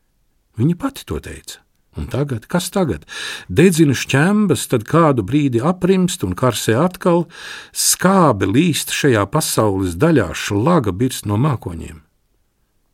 Viņa 0.60 0.76
pati 0.80 1.06
to 1.10 1.18
teica. 1.20 1.62
Un 1.96 2.10
tagad, 2.12 2.44
kas 2.52 2.68
tagad? 2.76 3.06
Dedzina 3.48 3.96
šķembas, 3.96 4.66
tad 4.68 4.84
kādu 4.88 5.24
brīdi 5.24 5.62
aprimst 5.64 6.26
un 6.28 6.36
karsē 6.36 6.76
atkal, 6.76 7.24
skābe 7.72 8.50
līst 8.52 8.92
šajā 8.92 9.24
pasaules 9.32 9.96
daļā, 9.96 10.34
šlaga 10.36 10.92
birst 10.92 11.26
no 11.26 11.40
mākoņiem. 11.40 12.02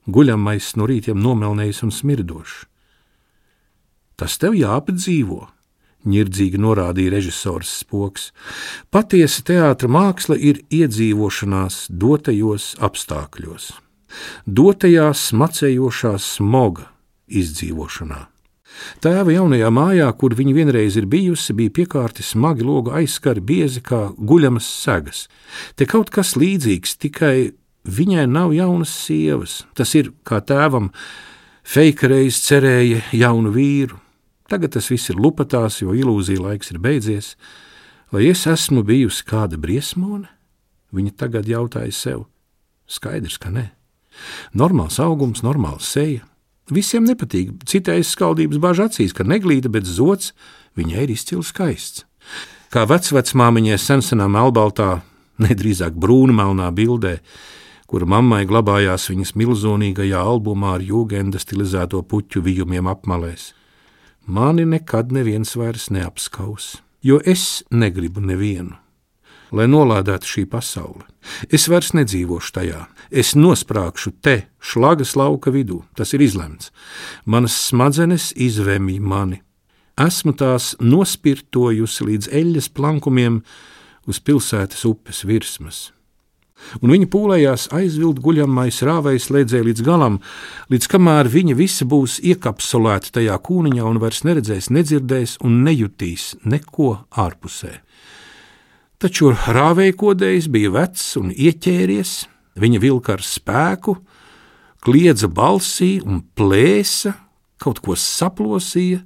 Guļamais 0.05 0.75
no 0.77 0.85
rītiem 0.89 1.17
nomelnējis 1.21 1.81
un 1.87 1.93
smirdošs. 1.93 2.67
Tas 4.21 4.37
tev 4.37 4.53
jāapdzīvo, 4.53 5.47
ņirdzīgi 6.07 6.59
norādīja 6.61 7.15
režisors 7.15 7.71
Spoks. 7.81 8.31
Patiesa 8.93 9.43
teātra 9.47 9.89
māksla 9.91 10.37
ir 10.39 10.63
iedzīvošanās 10.73 11.85
dotajos 11.89 12.73
apstākļos, 12.81 13.71
dotajā 14.45 15.11
smacējošā 15.17 16.17
smoga 16.21 16.89
izdzīvošanā. 17.31 18.25
Tēva 19.03 19.33
jaunajā 19.35 19.69
mājā, 19.73 20.07
kur 20.17 20.33
viņa 20.37 20.53
vienreiz 20.55 20.95
ir 20.99 21.07
bijusi, 21.11 21.53
bija 21.57 21.73
piekārti 21.81 22.23
smagi 22.23 22.65
logu 22.65 22.93
aizskari, 22.95 23.43
biezi 23.43 23.81
kā 23.83 24.09
guļamas 24.17 24.67
segas. 24.83 25.25
Te 25.75 25.85
kaut 25.89 26.09
kas 26.13 26.37
līdzīgs, 26.39 26.95
tikai 27.01 27.51
viņai 27.83 28.27
nav 28.31 28.55
jaunas 28.55 28.93
sievas. 29.05 29.61
Tas 29.77 29.93
ir 29.99 30.13
kā 30.27 30.41
tēvam, 30.41 30.91
Feika 31.61 32.07
reiz 32.09 32.39
cerēja 32.41 33.03
jaunu 33.13 33.51
vīru, 33.53 33.99
Tagad 34.51 34.73
tas 34.75 34.89
viss 34.91 35.07
ir 35.07 35.15
lupatās, 35.15 35.77
jo 35.79 35.93
ilūzija 35.95 36.41
laiks 36.43 36.73
ir 36.73 36.79
beidzies. 36.83 37.35
Vai 38.11 38.25
es 38.27 38.43
esmu 38.49 38.81
bijusi 38.83 39.23
kāda 39.23 39.55
briesmone? 39.55 40.27
Viņa 40.91 41.13
tagad 41.15 41.47
jautāja 41.47 41.93
sev. 41.95 42.25
Skaidrs, 42.83 43.37
ka 43.39 43.47
nē. 43.47 43.69
Normāls 44.51 44.97
augums, 44.99 45.39
normāls 45.45 45.87
seja. 45.87 46.25
Visiem 46.67 47.07
nepatīk, 47.07 47.63
citai 47.67 48.01
skaldības 48.03 48.59
bāž 48.59 48.81
acīs, 48.89 49.15
ka 49.15 49.23
neglīta, 49.23 49.71
bet 49.71 49.87
zots 49.87 50.33
viņai 50.75 51.05
ir 51.05 51.15
izcili 51.15 51.47
skaists. 51.47 52.03
Kā 52.75 52.83
vecvecmāmiņai 52.91 53.79
sensenā 53.79 54.27
melbaltā, 54.31 54.97
nedrīzāk 55.39 55.95
brūnmelnā 55.95 56.67
bildē, 56.75 57.15
kura 57.87 58.07
mammai 58.17 58.43
glabājās 58.51 59.07
viņas 59.13 59.33
milzonīgajā 59.39 60.19
albumā 60.19 60.75
ar 60.75 60.85
jūgenda 60.91 61.39
stilizēto 61.39 62.03
puķu 62.03 62.43
vijumiem 62.43 62.91
apmalēs 62.91 63.53
mani 64.25 64.65
nekad 64.65 65.11
neviens 65.11 65.55
vairs 65.55 65.89
neapskaus, 65.89 66.77
jo 67.01 67.19
es 67.25 67.63
negribu 67.71 68.21
nevienu. 68.21 68.77
Lai 69.51 69.65
nolādētu 69.67 70.29
šī 70.29 70.45
pasaule, 70.47 71.03
es 71.51 71.67
vairs 71.67 71.91
nedzīvošu 71.91 72.53
tajā, 72.55 72.85
es 73.11 73.33
nosprāgšu 73.35 74.13
te, 74.23 74.45
šlagas 74.63 75.17
lauka 75.19 75.51
vidū, 75.51 75.81
tas 75.95 76.13
ir 76.15 76.23
izlemts. 76.23 76.71
Manas 77.25 77.57
smadzenes 77.67 78.31
izvemj 78.39 79.01
mani. 79.03 79.41
Esmu 79.99 80.31
tās 80.39 80.71
nospirtojusi 80.79 82.07
līdz 82.07 82.31
eļļas 82.31 82.71
plankumiem 82.71 83.41
uz 84.07 84.21
pilsētas 84.23 84.87
upes 84.87 85.25
virsmas. 85.27 85.89
Un 86.81 86.93
viņa 86.93 87.09
pūlējās 87.11 87.67
aizvilt 87.75 88.21
guļamais 88.23 88.81
rāvējs 88.87 89.29
lēdzēja 89.33 89.67
līdz 89.67 89.85
galam, 89.85 90.19
līdz 90.71 90.89
kamēr 90.91 91.29
viņa 91.31 91.57
visa 91.59 91.87
būs 91.89 92.19
iekapsulēta 92.31 93.17
tajā 93.19 93.37
kūniņā 93.43 93.85
un 93.87 94.01
vairs 94.01 94.23
neredzēs, 94.27 94.71
nedzirdēs 94.73 95.37
un 95.45 95.61
nejutīs 95.65 96.35
neko 96.45 96.93
ārpusē. 97.11 97.77
Taču 99.01 99.31
rāvēja 99.33 99.97
kodējs 99.97 100.47
bija 100.53 100.71
vecs 100.75 101.05
un 101.17 101.31
ieķēries, 101.33 102.11
viņa 102.61 102.81
vilka 102.83 103.15
ar 103.15 103.23
spēku, 103.25 103.95
kliedza 104.85 105.29
balsī 105.29 105.95
un 106.05 106.21
plēsa, 106.37 107.15
kaut 107.61 107.81
ko 107.81 107.97
saplosīja, 107.97 109.01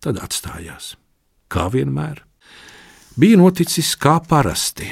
tad 0.00 0.20
atstājās. 0.20 0.94
Kā 1.50 1.68
vienmēr. 1.72 2.20
Bija 3.20 3.40
noticis 3.40 3.96
kā 4.00 4.20
parasti 4.24 4.88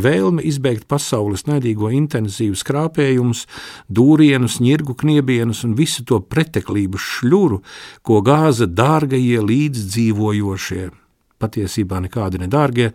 Vēlme 0.00 0.42
izbeigt 0.42 0.88
pasaules 0.90 1.46
naidīgo 1.46 1.90
intensīvu 1.94 2.56
skrāpējumus, 2.58 3.44
dūrienus, 3.86 4.58
ņirgu 4.64 4.96
kniebienus 5.00 5.62
un 5.66 5.76
visu 5.78 6.04
to 6.08 6.18
preteklību 6.20 6.98
šļuru, 6.98 7.60
ko 8.02 8.20
gāza 8.26 8.66
dārgajie 8.66 9.38
līdzdzīvojošie, 9.44 10.90
patiesībā 11.42 12.02
nekādi 12.08 12.42
nedārgie, 12.42 12.90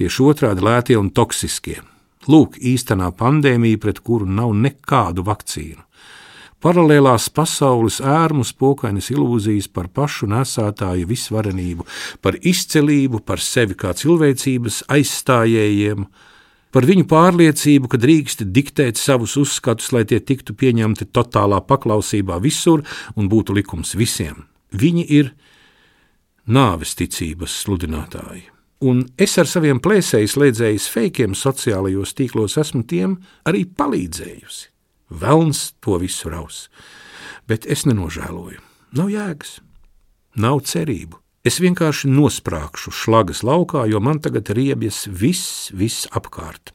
tieši 0.00 0.26
otrādi 0.30 0.64
lētie 0.64 0.96
un 1.00 1.12
toksiskie. 1.12 1.80
Lūk, 2.28 2.58
īstenā 2.60 3.10
pandēmija, 3.16 3.80
pret 3.80 4.00
kuru 4.04 4.28
nav 4.28 4.52
nekādu 4.56 5.24
vakcīnu. 5.24 5.84
Paralēlās 6.60 7.30
pasaules 7.32 8.02
ērmus 8.04 8.50
pokainas 8.52 9.06
ilūzijas 9.08 9.70
par 9.72 9.86
pašu 9.88 10.26
nesētāju 10.28 11.06
visvarenību, 11.08 11.86
par 12.20 12.36
izcelību, 12.36 13.22
par 13.24 13.40
sevi 13.40 13.78
kā 13.80 13.94
cilvēcības 13.96 14.82
aizstājējiem, 14.92 16.04
par 16.74 16.86
viņu 16.88 17.06
pārliecību, 17.10 17.90
ka 17.90 18.00
drīkst 18.00 18.46
diktēt 18.54 19.00
savus 19.00 19.36
uzskatus, 19.40 19.90
lai 19.94 20.04
tie 20.08 20.20
tiktu 20.22 20.54
pieņemti 20.54 21.10
totālā 21.14 21.60
paklausībā 21.66 22.38
visur 22.42 22.84
un 23.16 23.30
būtu 23.30 23.56
likums 23.56 23.96
visiem. 23.98 24.46
Viņi 24.70 25.04
ir 25.10 25.32
nāves 26.46 26.94
ticības 26.98 27.60
sludinātāji. 27.64 28.46
Un 28.80 29.04
es 29.20 29.36
ar 29.36 29.48
saviem 29.50 29.76
plēsēju 29.82 30.30
slēdzējus 30.32 30.86
feikiem 30.88 31.34
sociālajos 31.36 32.14
tīklos 32.16 32.56
esmu 32.62 32.86
tiem 32.88 33.18
arī 33.44 33.66
palīdzējusi. 33.68 34.70
Velns 35.20 35.74
to 35.84 35.98
visu 36.00 36.30
raus, 36.32 36.68
bet 37.50 37.66
es 37.66 37.84
nenožēloju. 37.84 38.62
Nav 38.96 39.10
jēgas, 39.12 39.58
nav 40.40 40.62
cerību. 40.66 41.19
Es 41.40 41.56
vienkārši 41.56 42.10
nosprāgšu 42.12 42.92
šlagas 42.92 43.40
laukā, 43.40 43.86
jo 43.88 43.96
man 44.04 44.18
tagad 44.20 44.50
riebjas 44.52 45.06
viss, 45.08 45.70
viss 45.72 46.04
apkārt. 46.12 46.74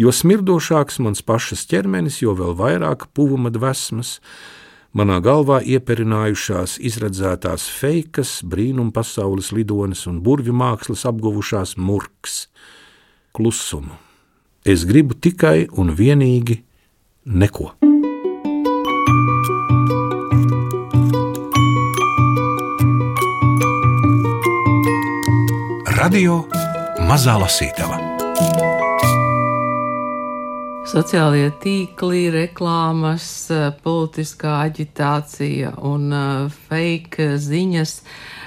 Jo 0.00 0.08
smirdošāks 0.08 1.02
mans 1.04 1.20
pašas 1.20 1.66
ķermenis, 1.68 2.22
jo 2.22 2.32
vēl 2.38 2.54
vairāk 2.56 3.10
puvuma 3.12 3.52
dvēsmas, 3.52 4.14
manā 4.96 5.18
galvā 5.20 5.58
ieperinājušās, 5.60 6.78
izredzētās 6.80 7.66
feikas, 7.68 8.38
brīnum 8.40 8.88
pasaules 8.96 9.52
lidonis 9.52 10.06
un 10.08 10.22
burvju 10.24 10.56
mākslas 10.56 11.04
apguvušās 11.12 11.76
murks, 11.76 12.46
klusumu. 13.36 14.00
Es 14.64 14.88
gribu 14.88 15.12
tikai 15.12 15.68
un 15.76 15.92
vienīgi 15.92 16.62
neko. 17.28 17.95
Radio 26.06 26.36
Mazā 27.02 27.32
Lasītava. 27.34 27.96
Sociālie 30.86 31.48
tīkli, 31.58 32.28
reklāmas, 32.30 33.24
politiskā 33.82 34.52
aģitācija 34.68 35.72
un 35.88 36.04
uh, 36.14 36.60
fake 36.68 37.26
ziņas. 37.42 37.96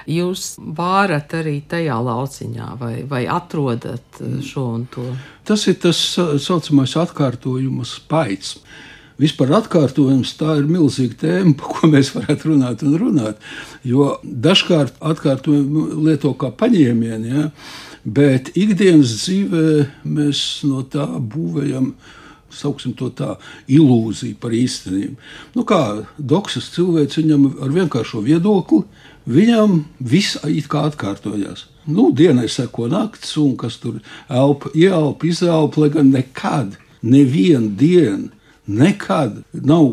Jūs 0.08 0.46
vārat 0.78 1.36
arī 1.36 1.58
tajā 1.68 2.00
lauciņā, 2.08 2.70
vai, 2.80 2.94
vai 3.12 3.26
atrodat 3.28 4.22
uh, 4.24 4.40
šo 4.40 4.64
un 4.78 4.88
to? 4.96 5.10
Tas 5.44 5.68
ir 5.68 5.82
tas 5.84 6.00
tā 6.16 6.30
saucamais 6.40 6.96
atkārtojuma 7.04 7.84
spaids. 7.84 8.56
Vispār 9.20 9.52
atkārtojums 9.58 10.32
tā 10.40 10.54
ir 10.62 10.68
milzīga 10.72 11.18
tēma, 11.26 11.52
par 11.60 11.74
ko 11.76 11.90
mēs 11.92 12.14
varētu 12.16 12.54
runāt 12.54 12.86
un 12.88 12.96
runāt. 13.02 13.42
Jo 13.84 14.14
dažkārt 14.24 14.96
atkārtojumu 15.04 16.06
lieto 16.06 16.32
kā 16.40 16.54
paņēmienu, 16.56 17.34
ja, 17.34 17.50
bet 18.08 18.54
ikdienas 18.56 19.18
dzīvē 19.20 19.66
mēs 20.08 20.46
no 20.70 20.86
tā 20.88 21.10
būvējam. 21.20 21.94
Sauksim 22.50 22.96
to 22.98 23.12
tā, 23.14 23.36
ilūzija 23.70 24.34
par 24.42 24.56
īstenību. 24.58 25.20
Nu, 25.54 25.62
kā 25.70 26.08
doksas 26.18 26.72
cilvēks, 26.74 27.20
viņam 27.20 27.44
ar 27.62 27.76
vienkāršo 27.76 28.24
viedokli, 28.26 28.80
viņam 29.30 29.84
viss 30.02 30.40
it 30.50 30.66
kā 30.72 30.88
atkārtojās. 30.90 31.68
Nu, 31.86 32.08
dienai 32.10 32.48
seko 32.50 32.88
naktis, 32.90 33.36
un 33.38 33.54
kas 33.60 33.78
tur 33.84 34.00
elpa, 34.26 34.74
ieelpa, 34.74 35.30
izelpa, 35.30 35.84
lai 35.84 35.92
gan 35.94 36.10
nekad, 36.16 36.74
nevienu 37.06 37.70
dienu 37.78 38.39
nekad 38.70 39.42
nav 39.54 39.88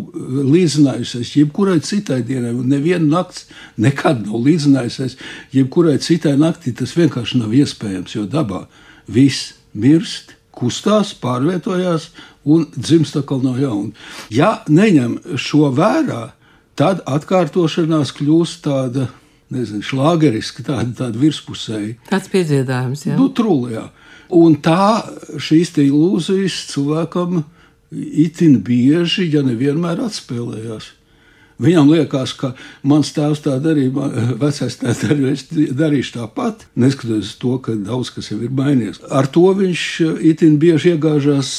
līdzinājusies 0.53 1.33
jebkurai 1.39 1.79
citai 1.85 2.21
dienai, 2.27 2.53
un 2.55 2.69
neviena 2.71 3.07
nakts 3.19 3.47
nekad 3.81 4.27
nav 4.27 4.45
līdzinājusies 4.47 5.17
jebkurai 5.57 5.97
citai 6.03 6.37
naktī. 6.41 6.75
Tas 6.77 6.95
vienkārši 6.97 7.41
nav 7.41 7.55
iespējams, 7.57 8.17
jo 8.19 8.27
dabā 8.31 8.67
viss 9.09 9.55
mirst, 9.77 10.35
kustās, 10.57 11.13
pārvietojās 11.21 12.11
un 12.49 12.67
dzimst 12.77 13.19
atkal 13.21 13.43
no 13.45 13.57
jauna. 13.61 13.93
Ja 14.33 14.61
neņem 14.69 15.19
šo 15.41 15.71
vērā, 15.77 16.31
tad 16.79 17.05
atkārtošanās 17.07 18.15
kļūst 18.17 18.67
tāda. 18.69 19.11
Nezinu, 19.47 19.79
šlāgeriski, 19.87 20.65
tāda, 20.67 20.89
tāda 21.05 21.21
virspusēji. 21.23 21.93
Tāds 22.09 22.27
piedziedājums, 22.33 23.05
jā. 23.07 23.15
Nu, 23.15 23.29
trūlijā. 23.31 23.85
Un 24.35 24.57
tā 24.59 25.05
šīs 25.39 25.71
ilūzijas 25.85 26.57
cilvēkam 26.73 27.45
itin 27.93 28.61
bieži, 28.67 29.29
ja 29.33 29.43
nevienmēr 29.47 30.03
atspēlējās. 30.07 30.93
Viņam 31.63 31.89
liekas, 31.89 32.35
ka 32.37 32.51
mans 32.85 33.15
tēvs 33.17 33.41
tā 33.47 33.55
darīja, 33.65 34.09
vecais 34.43 34.77
tēvs 34.81 35.05
darīja, 35.07 35.37
es 35.37 35.77
darīšu 35.77 36.19
tāpat, 36.19 36.67
neskatoties 36.77 37.37
to, 37.41 37.55
ka 37.65 37.77
daudz 37.81 38.13
kas 38.13 38.33
jau 38.33 38.41
ir 38.45 38.53
mainījies. 38.53 39.01
Ar 39.09 39.29
to 39.33 39.47
viņš 39.57 39.87
itin 40.33 40.59
bieži 40.61 40.97
iegāžās 40.97 41.53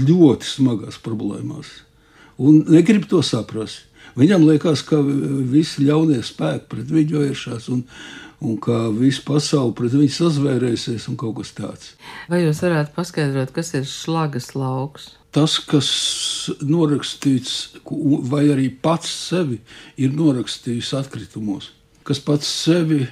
ļoti 0.00 0.50
smagās 0.56 0.98
problēmās 1.04 1.76
un 2.38 2.62
negrib 2.70 3.08
to 3.10 3.20
saprast. 3.22 3.84
Viņam 4.18 4.46
liekas, 4.48 4.82
ka 4.86 4.98
visi 5.02 5.84
ļaunie 5.86 6.22
spēki 6.26 6.66
pret 6.70 6.90
viņu 6.90 7.20
vēršas 7.22 7.68
un, 7.74 7.84
un 8.42 8.56
ka 8.62 8.88
visa 8.94 9.22
pasaule 9.26 9.74
pret 9.78 9.94
viņu 9.94 10.14
sazvērēsies 10.16 11.06
un 11.10 11.18
kaut 11.20 11.36
kas 11.38 11.52
tāds. 11.54 11.92
Vai 12.30 12.42
jūs 12.42 12.62
varētu 12.64 12.94
paskaidrot, 12.96 13.52
kas 13.54 13.74
ir 13.78 13.86
šlagas 13.86 14.54
lauks? 14.58 15.12
Tas, 15.34 15.58
kas 15.60 15.88
norakstīts, 16.64 17.80
vai 18.30 18.46
arī 18.52 18.68
pats 18.82 19.10
sevi 19.28 19.60
ir 20.00 20.14
norakstījis 20.16 20.94
atkritumos, 20.98 21.72
kas 22.06 22.20
pats 22.24 22.48
sevi 22.48 23.04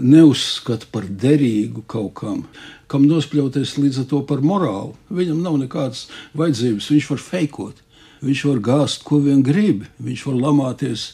neuzskata 0.00 0.88
par 0.92 1.04
derīgu 1.04 1.84
kaut 1.90 2.12
kam, 2.20 2.44
kam 2.90 3.06
nospļauties 3.08 3.76
līdz 3.78 4.02
ar 4.02 4.08
to 4.12 4.20
par 4.28 4.44
morālu. 4.44 4.94
Viņam 5.12 5.42
nav 5.44 5.58
nekādas 5.60 6.06
vajadzības, 6.38 6.90
viņš 6.92 7.08
var 7.12 7.24
feikot, 7.24 7.82
viņš 8.24 8.44
var 8.48 8.62
gāzt, 8.70 9.04
ko 9.04 9.20
vien 9.24 9.42
grib, 9.44 9.84
viņš 10.00 10.24
var 10.28 10.40
lamāties 10.46 11.10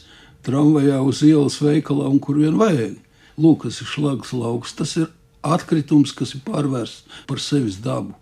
tramvajā 0.47 1.01
uz 1.03 1.23
ielas 1.27 1.59
veikalā 1.63 2.07
un 2.11 2.21
kur 2.23 2.39
vien 2.39 2.55
vajag. 2.59 2.95
Lūk, 3.37 3.67
tas 3.67 3.81
ir 3.83 3.91
šlags 3.91 4.31
lauks, 4.33 4.73
tas 4.77 4.95
ir 4.97 5.11
atkritums, 5.45 6.13
kas 6.15 6.33
ir 6.33 6.41
pārvērsts 6.47 7.21
par 7.29 7.41
sevis 7.43 7.77
dabu. 7.83 8.15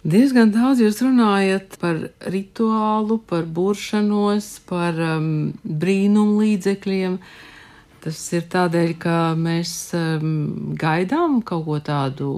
Diezgan 0.00 0.48
daudz 0.54 0.80
jūs 0.80 1.02
runājat 1.04 1.74
par 1.80 1.98
rituālu, 2.32 3.18
par 3.28 3.44
buršanos, 3.44 4.46
par 4.64 4.96
um, 4.96 5.52
brīnumu 5.60 6.40
līdzekļiem. 6.40 7.18
Tas 8.00 8.18
ir 8.32 8.46
tādēļ, 8.48 8.92
ka 9.00 9.14
mēs 9.36 9.70
um, 9.96 10.74
gaidām 10.80 11.40
kaut 11.44 11.66
ko 11.66 11.78
tādu 11.84 12.30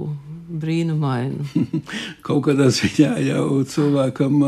brīnumainu. 0.53 1.45
kaut 2.25 2.41
kādā 2.47 2.67
ziņā 2.73 3.11
jau 3.23 3.45
cilvēkam 3.67 4.41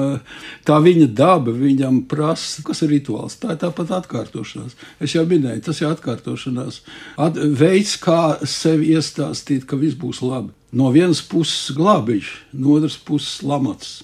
tā 0.68 0.80
viņa 0.84 1.08
daba 1.16 1.54
viņam 1.56 2.02
prasa, 2.12 2.64
kas 2.68 2.84
ir 2.86 2.94
rituāls. 2.98 3.38
Tā 3.42 3.56
ir 3.56 3.62
tāpat 3.64 3.94
atkārtošanās. 4.02 4.76
Es 5.00 5.16
jau 5.16 5.26
minēju, 5.30 5.64
tas 5.70 5.82
ir 5.82 5.92
atkārtošanās. 5.94 6.82
At, 7.22 7.40
veids, 7.40 7.96
kā 8.02 8.38
sevi 8.44 8.94
iestāstīt, 8.96 9.68
ka 9.70 9.80
viss 9.80 9.98
būs 10.00 10.22
labi. 10.26 10.54
No 10.76 10.92
vienas 10.92 11.24
puses 11.24 11.72
glābiņš, 11.78 12.34
no 12.60 12.76
otras 12.76 13.00
puses 13.00 13.40
lamats. 13.48 14.02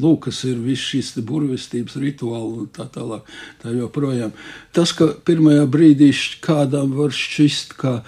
Lūk, 0.00 0.24
kas 0.26 0.40
ir 0.48 0.58
viss 0.58 0.88
šīs 0.90 1.12
burvestības 1.22 1.94
rituāli 2.02 2.64
un 2.64 2.70
tā 2.74 2.88
tālāk. 2.90 3.28
Tā 3.62 3.70
joprojām. 3.76 4.32
Tas, 4.74 4.90
ka 4.96 5.12
pirmajā 5.26 5.68
brīdī 5.70 6.10
kādam 6.42 6.96
var 6.98 7.14
šķist, 7.14 7.76
ka 7.78 8.00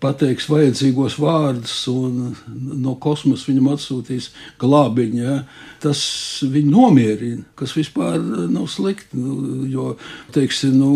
pateiks 0.00 0.48
vajadzīgos 0.48 1.18
vārdus, 1.20 1.76
un 1.92 2.34
no 2.80 2.96
kosmosa 3.00 3.50
viņam 3.50 3.70
atsūtīs 3.74 4.30
glābiņu. 4.60 5.22
Ja? 5.22 5.38
Tas 5.82 6.00
viņu 6.44 6.72
nomierina, 6.72 7.44
kas 7.58 7.76
vispār 7.76 8.16
nav 8.22 8.68
slikti. 8.72 9.20
Nu, 9.20 9.66
jo, 9.68 9.90
teiksim, 10.36 10.76
nu, 10.80 10.92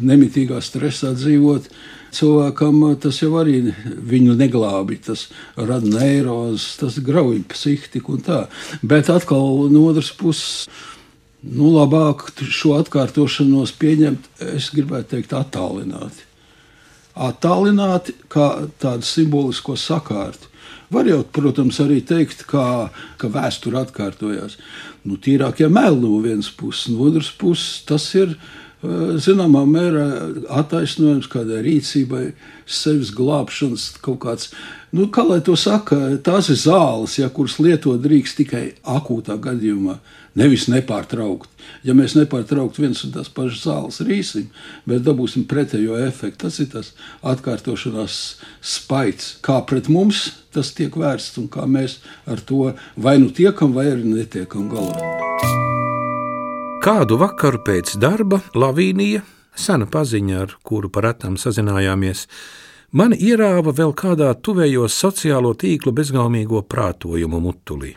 nemitīgā 0.00 0.60
stresā 0.64 1.12
dzīvot. 1.18 1.68
Cilvēkam 2.12 2.82
tas 3.00 3.22
jau 3.22 3.32
arī 3.40 3.58
viņu 4.12 4.36
neglābi. 4.36 4.98
Tas 5.00 5.28
rada 5.56 5.88
neirozes, 5.88 6.76
tas 6.80 6.98
grauj 7.00 7.40
psihiku 7.48 8.18
un 8.18 8.24
tā. 8.26 8.40
Bet 8.84 9.08
atkal 9.12 9.70
no 9.72 9.86
otras 9.88 10.12
puses 10.12 10.68
nu, 11.42 11.72
labāk 11.74 12.28
šo 12.52 12.76
atkārtošanos 12.78 13.74
pieņemt, 13.80 14.28
es 14.52 14.70
gribētu 14.74 15.16
teikt, 15.16 15.34
attālināti. 15.36 16.28
Attālināti 17.12 18.14
kā 18.32 18.68
tādu 18.80 19.06
simbolisko 19.08 19.76
sakārtu. 19.76 20.48
Var 20.92 21.08
jau, 21.08 21.22
protams, 21.24 21.78
arī 21.80 22.02
teikt, 22.04 22.44
kā, 22.48 22.90
ka 23.20 23.28
vēsture 23.32 23.80
atkārtojās. 23.80 24.58
Nu, 25.08 25.16
tīrāk, 25.16 25.62
ja 25.64 25.70
meli 25.72 25.98
no 26.02 26.18
vienas 26.24 26.50
puses, 26.52 26.90
no 26.92 27.08
otras 27.08 27.30
puses, 27.32 27.80
tas 27.88 28.04
ir 28.18 28.34
eh, 28.34 28.61
zināmā 28.82 29.62
mērā 29.68 30.06
attaisnojums 30.60 31.28
kādai 31.30 31.60
rīcībai, 31.66 32.32
sevis 32.66 33.12
glābšanas 33.14 33.92
kaut 34.02 34.22
kāds. 34.24 34.50
Nu, 34.92 35.06
kā 35.12 35.24
lai 35.26 35.40
to 35.44 35.54
saka, 35.56 36.18
tās 36.24 36.50
ir 36.52 36.58
zāles, 36.60 37.18
ja, 37.20 37.30
kuras 37.32 37.58
lietot 37.62 38.02
drīkst 38.02 38.42
tikai 38.42 38.64
akūtā 38.82 39.38
gadījumā 39.40 40.00
nevis 40.38 40.66
nepārtraukt. 40.72 41.50
Ja 41.86 41.94
mēs 41.96 42.16
nepārtraukti 42.16 42.82
viens 42.84 43.02
un 43.06 43.14
tās 43.14 43.30
pašas 43.32 43.64
zāles 43.66 44.00
rīsim, 44.06 44.48
mēs 44.88 45.02
dabūsim 45.06 45.46
pretējo 45.50 45.98
efektu. 46.02 46.46
Tas 46.46 46.60
ir 46.62 46.70
tas 46.72 46.92
atkārtošanās 47.22 48.20
spaids, 48.60 49.36
kā 49.44 49.60
pret 49.68 49.90
mums 49.92 50.30
tas 50.52 50.72
tiek 50.76 50.96
vērsts 50.98 51.40
un 51.40 51.50
kā 51.52 51.68
mēs 51.68 52.00
ar 52.28 52.42
to 52.44 52.72
vai 52.96 53.18
nu 53.22 53.32
tiekam, 53.32 53.76
vai 53.76 53.90
arī 53.94 54.08
netiekam 54.08 54.68
galā. 54.72 55.61
Kādu 56.82 57.14
vakaru 57.14 57.60
pēc 57.62 57.92
darba 58.02 58.40
Lavīnija, 58.58 59.20
sena 59.54 59.86
paziņa, 59.86 60.40
ar 60.42 60.56
kuru 60.66 60.88
par 60.90 61.04
retām 61.06 61.36
sazinājāmies, 61.38 62.24
mani 62.98 63.20
ierāva 63.22 63.70
vēl 63.70 63.94
kādā 63.94 64.32
tuvējo 64.34 64.88
sociālo 64.90 65.52
tīklu 65.54 65.92
bezgalīgo 65.94 66.64
prātojumu 66.66 67.38
mutulī. 67.44 67.92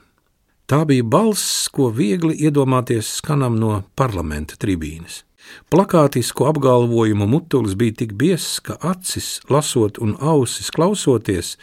Tā 0.69 0.83
bija 0.85 1.01
balss, 1.01 1.65
ko 1.73 1.89
viegli 1.89 2.37
iedomāties 2.45 3.09
skanam 3.23 3.57
no 3.57 3.73
parlamenta 3.97 4.53
tribīnes. 4.61 5.23
Plakātisku 5.73 6.45
apgalvojumu 6.45 7.25
mutulis 7.25 7.73
bija 7.73 8.03
tik 8.03 8.13
biezs, 8.13 8.59
ka 8.61 8.77
acis 8.85 9.39
lasot 9.49 9.97
un 9.97 10.13
ausis 10.21 10.69
klausoties, 10.69 11.55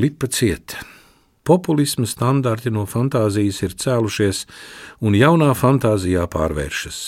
lipa 0.00 0.32
cieta. 0.32 0.80
Populisma 1.48 2.04
standarti 2.04 2.68
no 2.68 2.84
fantāzijas 2.84 3.62
ir 3.64 3.76
cēlušies, 3.80 4.42
un 5.00 5.14
jaunā 5.16 5.54
fantāzijā 5.56 6.26
pārvēršas. 6.28 6.98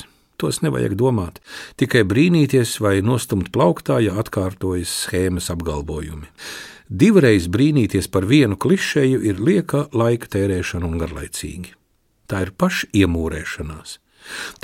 Tos 0.41 0.63
nevajag 0.65 0.95
domāt, 0.97 1.43
tikai 1.77 2.07
brīnīties 2.09 2.79
vai 2.81 3.03
nostumt 3.05 3.51
plauktā, 3.53 3.99
ja 4.01 4.15
atkārtojas 4.23 4.95
schēmas 5.03 5.51
apgalvojumi. 5.53 6.31
Divreiz 6.89 7.51
brīnīties 7.53 8.09
par 8.09 8.25
vienu 8.25 8.57
klišeju 8.57 9.21
ir 9.29 9.45
lieka 9.45 9.85
laika 9.93 10.33
tērēšana 10.33 10.89
un 10.89 10.97
garlaicīgi. 11.05 11.77
Tā 12.25 12.47
ir 12.47 12.57
pašiemūrēšanās. 12.57 13.99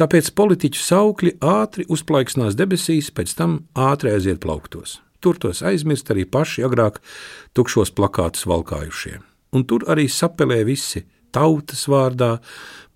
Tāpēc 0.00 0.32
politiķu 0.40 0.80
saukļi 0.88 1.36
ātri 1.44 1.84
uzplaiksnās 1.92 2.56
debesīs, 2.56 3.12
pēc 3.12 3.36
tam 3.36 3.60
ātri 3.76 4.16
aiziet 4.16 4.40
plauktos. 4.40 5.02
Tur 5.20 5.36
tos 5.36 5.60
aizmirst 5.60 6.08
arī 6.16 6.24
paši 6.24 6.64
agrāk 6.64 7.02
tukšos 7.52 7.92
plakātus 7.92 8.48
valkājušie. 8.48 9.18
Un 9.56 9.64
tur 9.64 9.86
arī 9.88 10.04
sapelē 10.12 10.60
visi 10.68 11.06
tautas 11.32 11.86
vārdā, 11.88 12.36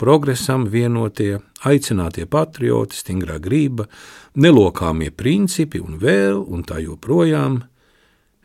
progresam 0.01 0.67
vienotie, 0.69 1.41
aicinātie 1.65 2.29
patrioti, 2.29 3.01
stingrā 3.01 3.41
grība, 3.41 3.89
nelokāmie 4.37 5.11
principi 5.11 5.81
un 5.81 5.99
vēl 6.01 6.41
un 6.45 6.65
tā 6.69 6.81
joprojām 6.85 7.63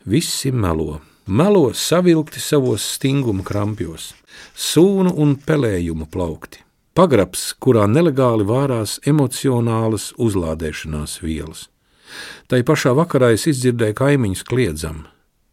Visi 0.06 0.52
melo, 0.52 1.00
melo 1.26 1.72
savilkti 1.74 2.38
savos 2.38 2.84
stinguma 2.94 3.42
krampjos, 3.42 4.12
sūnu 4.54 5.16
un 5.18 5.32
pelējumu 5.42 6.06
plaukti, 6.12 6.60
pagrabs, 6.94 7.48
kurā 7.58 7.88
nelegāli 7.90 8.46
vārās 8.46 9.00
emocionālas 9.02 10.12
uzlādēšanās 10.14 11.16
vielas. 11.24 11.64
Tai 12.46 12.62
pašā 12.62 12.94
vakarā 12.94 13.32
es 13.34 13.48
izdzirdēju 13.50 13.98
kaimiņus 13.98 14.46
kliedzam. 14.46 15.02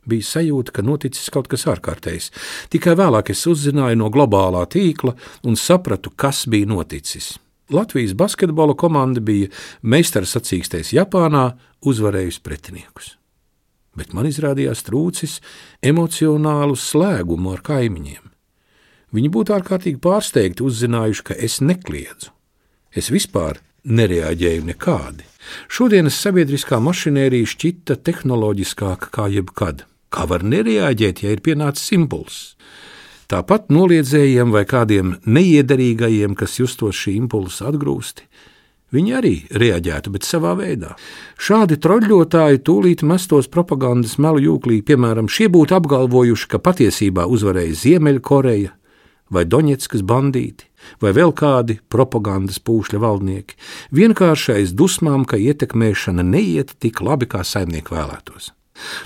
Bija 0.10 0.28
sajūta, 0.28 0.76
ka 0.76 0.86
noticis 0.86 1.32
kaut 1.34 1.48
kas 1.52 1.66
ārkārtējs. 1.72 2.30
Tikai 2.74 2.98
vēlāk 3.00 3.32
es 3.32 3.46
uzzināju 3.48 4.02
no 4.02 4.12
globālā 4.13 4.66
tīkla 4.68 5.16
un 5.48 5.58
sapratu, 5.60 6.12
kas 6.16 6.44
bija 6.52 6.70
noticis. 6.74 7.38
Latvijas 7.74 8.13
basketbola 8.20 8.76
komanda 8.76 9.24
bija 9.24 9.50
meistars 9.82 10.36
sacīkstēs 10.36 10.94
Japānā, 10.98 11.54
uzvarējusi 11.88 12.44
pretiniekus 12.44 13.13
bet 13.98 14.13
man 14.13 14.28
izrādījās 14.30 14.84
trūcis 14.88 15.39
emocionālu 15.86 16.78
slēgumu 16.80 17.54
ar 17.54 17.62
kaimiņiem. 17.66 18.32
Viņi 19.13 19.30
būtu 19.34 19.54
ārkārtīgi 19.54 20.02
pārsteigti 20.02 20.66
uzzinājuši, 20.66 21.26
ka 21.28 21.38
es 21.38 21.60
nekliedzu. 21.62 22.34
Es 22.94 23.12
vispār 23.13 23.60
nereaģēju 23.86 24.66
nekādi. 24.72 25.26
Šodienas 25.70 26.18
sabiedriskā 26.24 26.80
mašinērija 26.82 27.50
šķita 27.54 28.00
tehnoloģiskāka 28.02 29.12
kā 29.13 29.28
jebkad. 29.34 29.86
Kā 30.13 30.28
var 30.30 30.45
nereaģēt, 30.45 31.23
ja 31.26 31.34
ir 31.34 31.41
pienācis 31.45 31.93
impulss? 31.97 32.54
Tāpat 33.32 33.71
noliedzējiem 33.73 34.52
vai 34.54 34.65
kādiem 34.69 35.15
neiederīgajiem, 35.26 36.36
kas 36.38 36.60
justos 36.60 36.99
šī 36.99 37.15
impulsa 37.23 37.71
atgrūsti, 37.71 38.28
Viņi 38.93 39.13
arī 39.17 39.34
reaģētu, 39.58 40.12
bet 40.13 40.26
savā 40.28 40.52
veidā. 40.60 40.91
Šādi 41.41 41.80
troļļotāji 41.82 42.62
tūlīt 42.67 43.02
mestos 43.10 43.49
propagandas 43.49 44.19
melu 44.21 44.43
jūklī, 44.43 44.84
piemēram, 44.86 45.26
šie 45.26 45.49
būtu 45.49 45.80
apgalvojuši, 45.80 46.49
ka 46.52 46.62
patiesībā 46.62 47.26
uzvarēja 47.26 47.80
Ziemeļkoreja 47.82 48.76
vai 49.34 49.47
Doņetskas 49.49 50.06
bandīti 50.06 50.69
vai 51.02 51.13
vēl 51.15 51.34
kādi 51.34 51.80
propagandas 51.89 52.60
pūšļa 52.62 52.99
valdnieki, 53.02 53.58
vienkāršais 53.97 54.76
dusmām, 54.78 55.23
ka 55.26 55.39
ietekmēšana 55.41 56.26
neiet 56.28 56.76
tik 56.78 57.02
labi, 57.02 57.26
kā 57.32 57.41
saimnieki 57.41 57.95
vēlētos. 57.95 58.52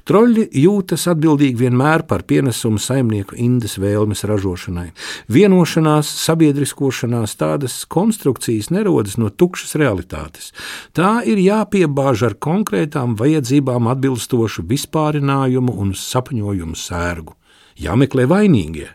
Troļļi 0.07 0.47
jūtas 0.61 1.07
atbildīgi 1.11 1.59
vienmēr 1.65 2.05
par 2.07 2.23
pienesumu 2.27 2.79
saimnieku 2.81 3.35
indas 3.41 3.77
vēlmes 3.81 4.23
ražošanai. 4.29 4.89
Vienošanās, 5.31 6.09
sabiedriskošanās, 6.23 7.35
tādas 7.39 7.79
konstrukcijas 7.91 8.71
nerodas 8.73 9.17
no 9.19 9.29
tukšas 9.29 9.75
realitātes. 9.79 10.53
Tā 10.95 11.19
ir 11.27 11.41
jāpiebāž 11.43 12.25
ar 12.29 12.37
konkrētām 12.39 13.17
vajadzībām 13.19 13.91
atbilstošu 13.91 14.65
vispārinājumu 14.69 15.75
un 15.83 15.93
sapņojumu 15.97 16.79
sērgu. 16.79 17.35
Jāmeklē 17.77 18.25
vainīgie. 18.29 18.89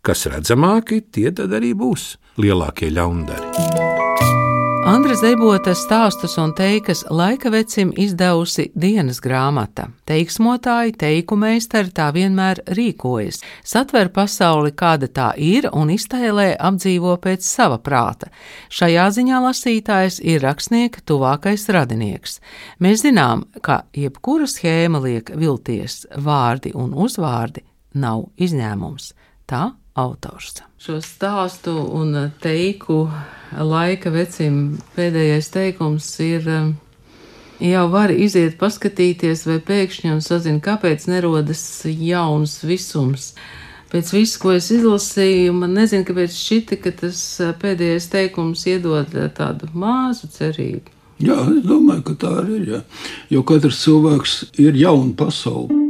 Kas 0.00 0.24
redzamāki, 0.32 1.02
tie 1.12 1.28
tad 1.36 1.52
arī 1.56 1.74
būs 1.76 2.14
lielākie 2.40 2.88
ļaundari. 2.94 4.09
Andra 4.80 5.12
Zebota 5.12 5.74
stāstus 5.76 6.38
un 6.40 6.54
teikas 6.56 7.02
laika 7.12 7.50
vecim 7.52 7.90
izdevusi 8.00 8.70
dienas 8.72 9.18
grāmata. 9.20 9.90
Teiksmotāji, 10.08 10.94
teiku 10.96 11.36
meistari 11.36 11.92
tā 11.92 12.06
vienmēr 12.16 12.62
rīkojas, 12.78 13.42
satver 13.60 14.08
pasauli, 14.14 14.72
kāda 14.72 15.10
tā 15.12 15.26
ir, 15.36 15.68
un 15.76 15.92
iztēlē 15.92 16.54
apdzīvo 16.56 17.18
pēc 17.20 17.44
sava 17.44 17.76
prāta. 17.84 18.30
Šajā 18.72 19.04
ziņā 19.18 19.42
lasītājs 19.44 20.22
ir 20.24 20.40
rakstnieka 20.46 21.04
tuvākais 21.04 21.68
radinieks. 21.76 22.40
Mēs 22.80 23.04
zinām, 23.04 23.44
ka 23.60 23.82
jebkura 23.92 24.48
schēma 24.48 25.04
liek 25.04 25.34
vilties, 25.36 26.06
vārdi 26.16 26.72
un 26.72 26.96
uzvārdi 26.96 27.66
nav 28.00 28.30
izņēmums. 28.40 29.12
Tā 29.44 29.66
autors. 29.94 30.60
Šo 30.80 30.98
stāstu 31.04 31.74
un 31.76 32.30
teiku 32.42 33.04
laika 33.52 34.12
vecim 34.14 34.78
pēdējais 34.96 35.50
teikums 35.52 36.12
ir. 36.24 36.48
Jau 37.60 37.82
var 37.92 38.08
iziet, 38.08 38.54
paskatīties, 38.56 39.42
vai 39.44 39.58
pēkšņi 39.60 40.14
un 40.14 40.22
sazina, 40.24 40.62
kāpēc 40.64 41.04
nerodas 41.10 41.64
jauns 41.84 42.62
visums. 42.64 43.34
Pēc 43.92 44.14
visu, 44.14 44.38
ko 44.40 44.54
es 44.56 44.70
izlasīju, 44.72 45.52
man 45.58 45.74
nezinu, 45.76 46.06
kāpēc 46.08 46.32
šķita, 46.32 46.80
ka 46.80 46.94
tas 47.02 47.20
pēdējais 47.60 48.08
teikums 48.14 48.64
iedod 48.70 49.12
tādu 49.36 49.68
mazu 49.74 50.30
cerību. 50.32 50.96
Jā, 51.20 51.36
es 51.52 51.66
domāju, 51.68 52.06
ka 52.08 52.16
tā 52.22 52.32
arī 52.46 52.62
ir. 52.62 52.68
Jā. 52.70 52.82
Jo 53.36 53.44
katrs 53.44 53.82
cilvēks 53.84 54.40
ir 54.62 54.80
jauna 54.80 55.12
pasaule. 55.20 55.89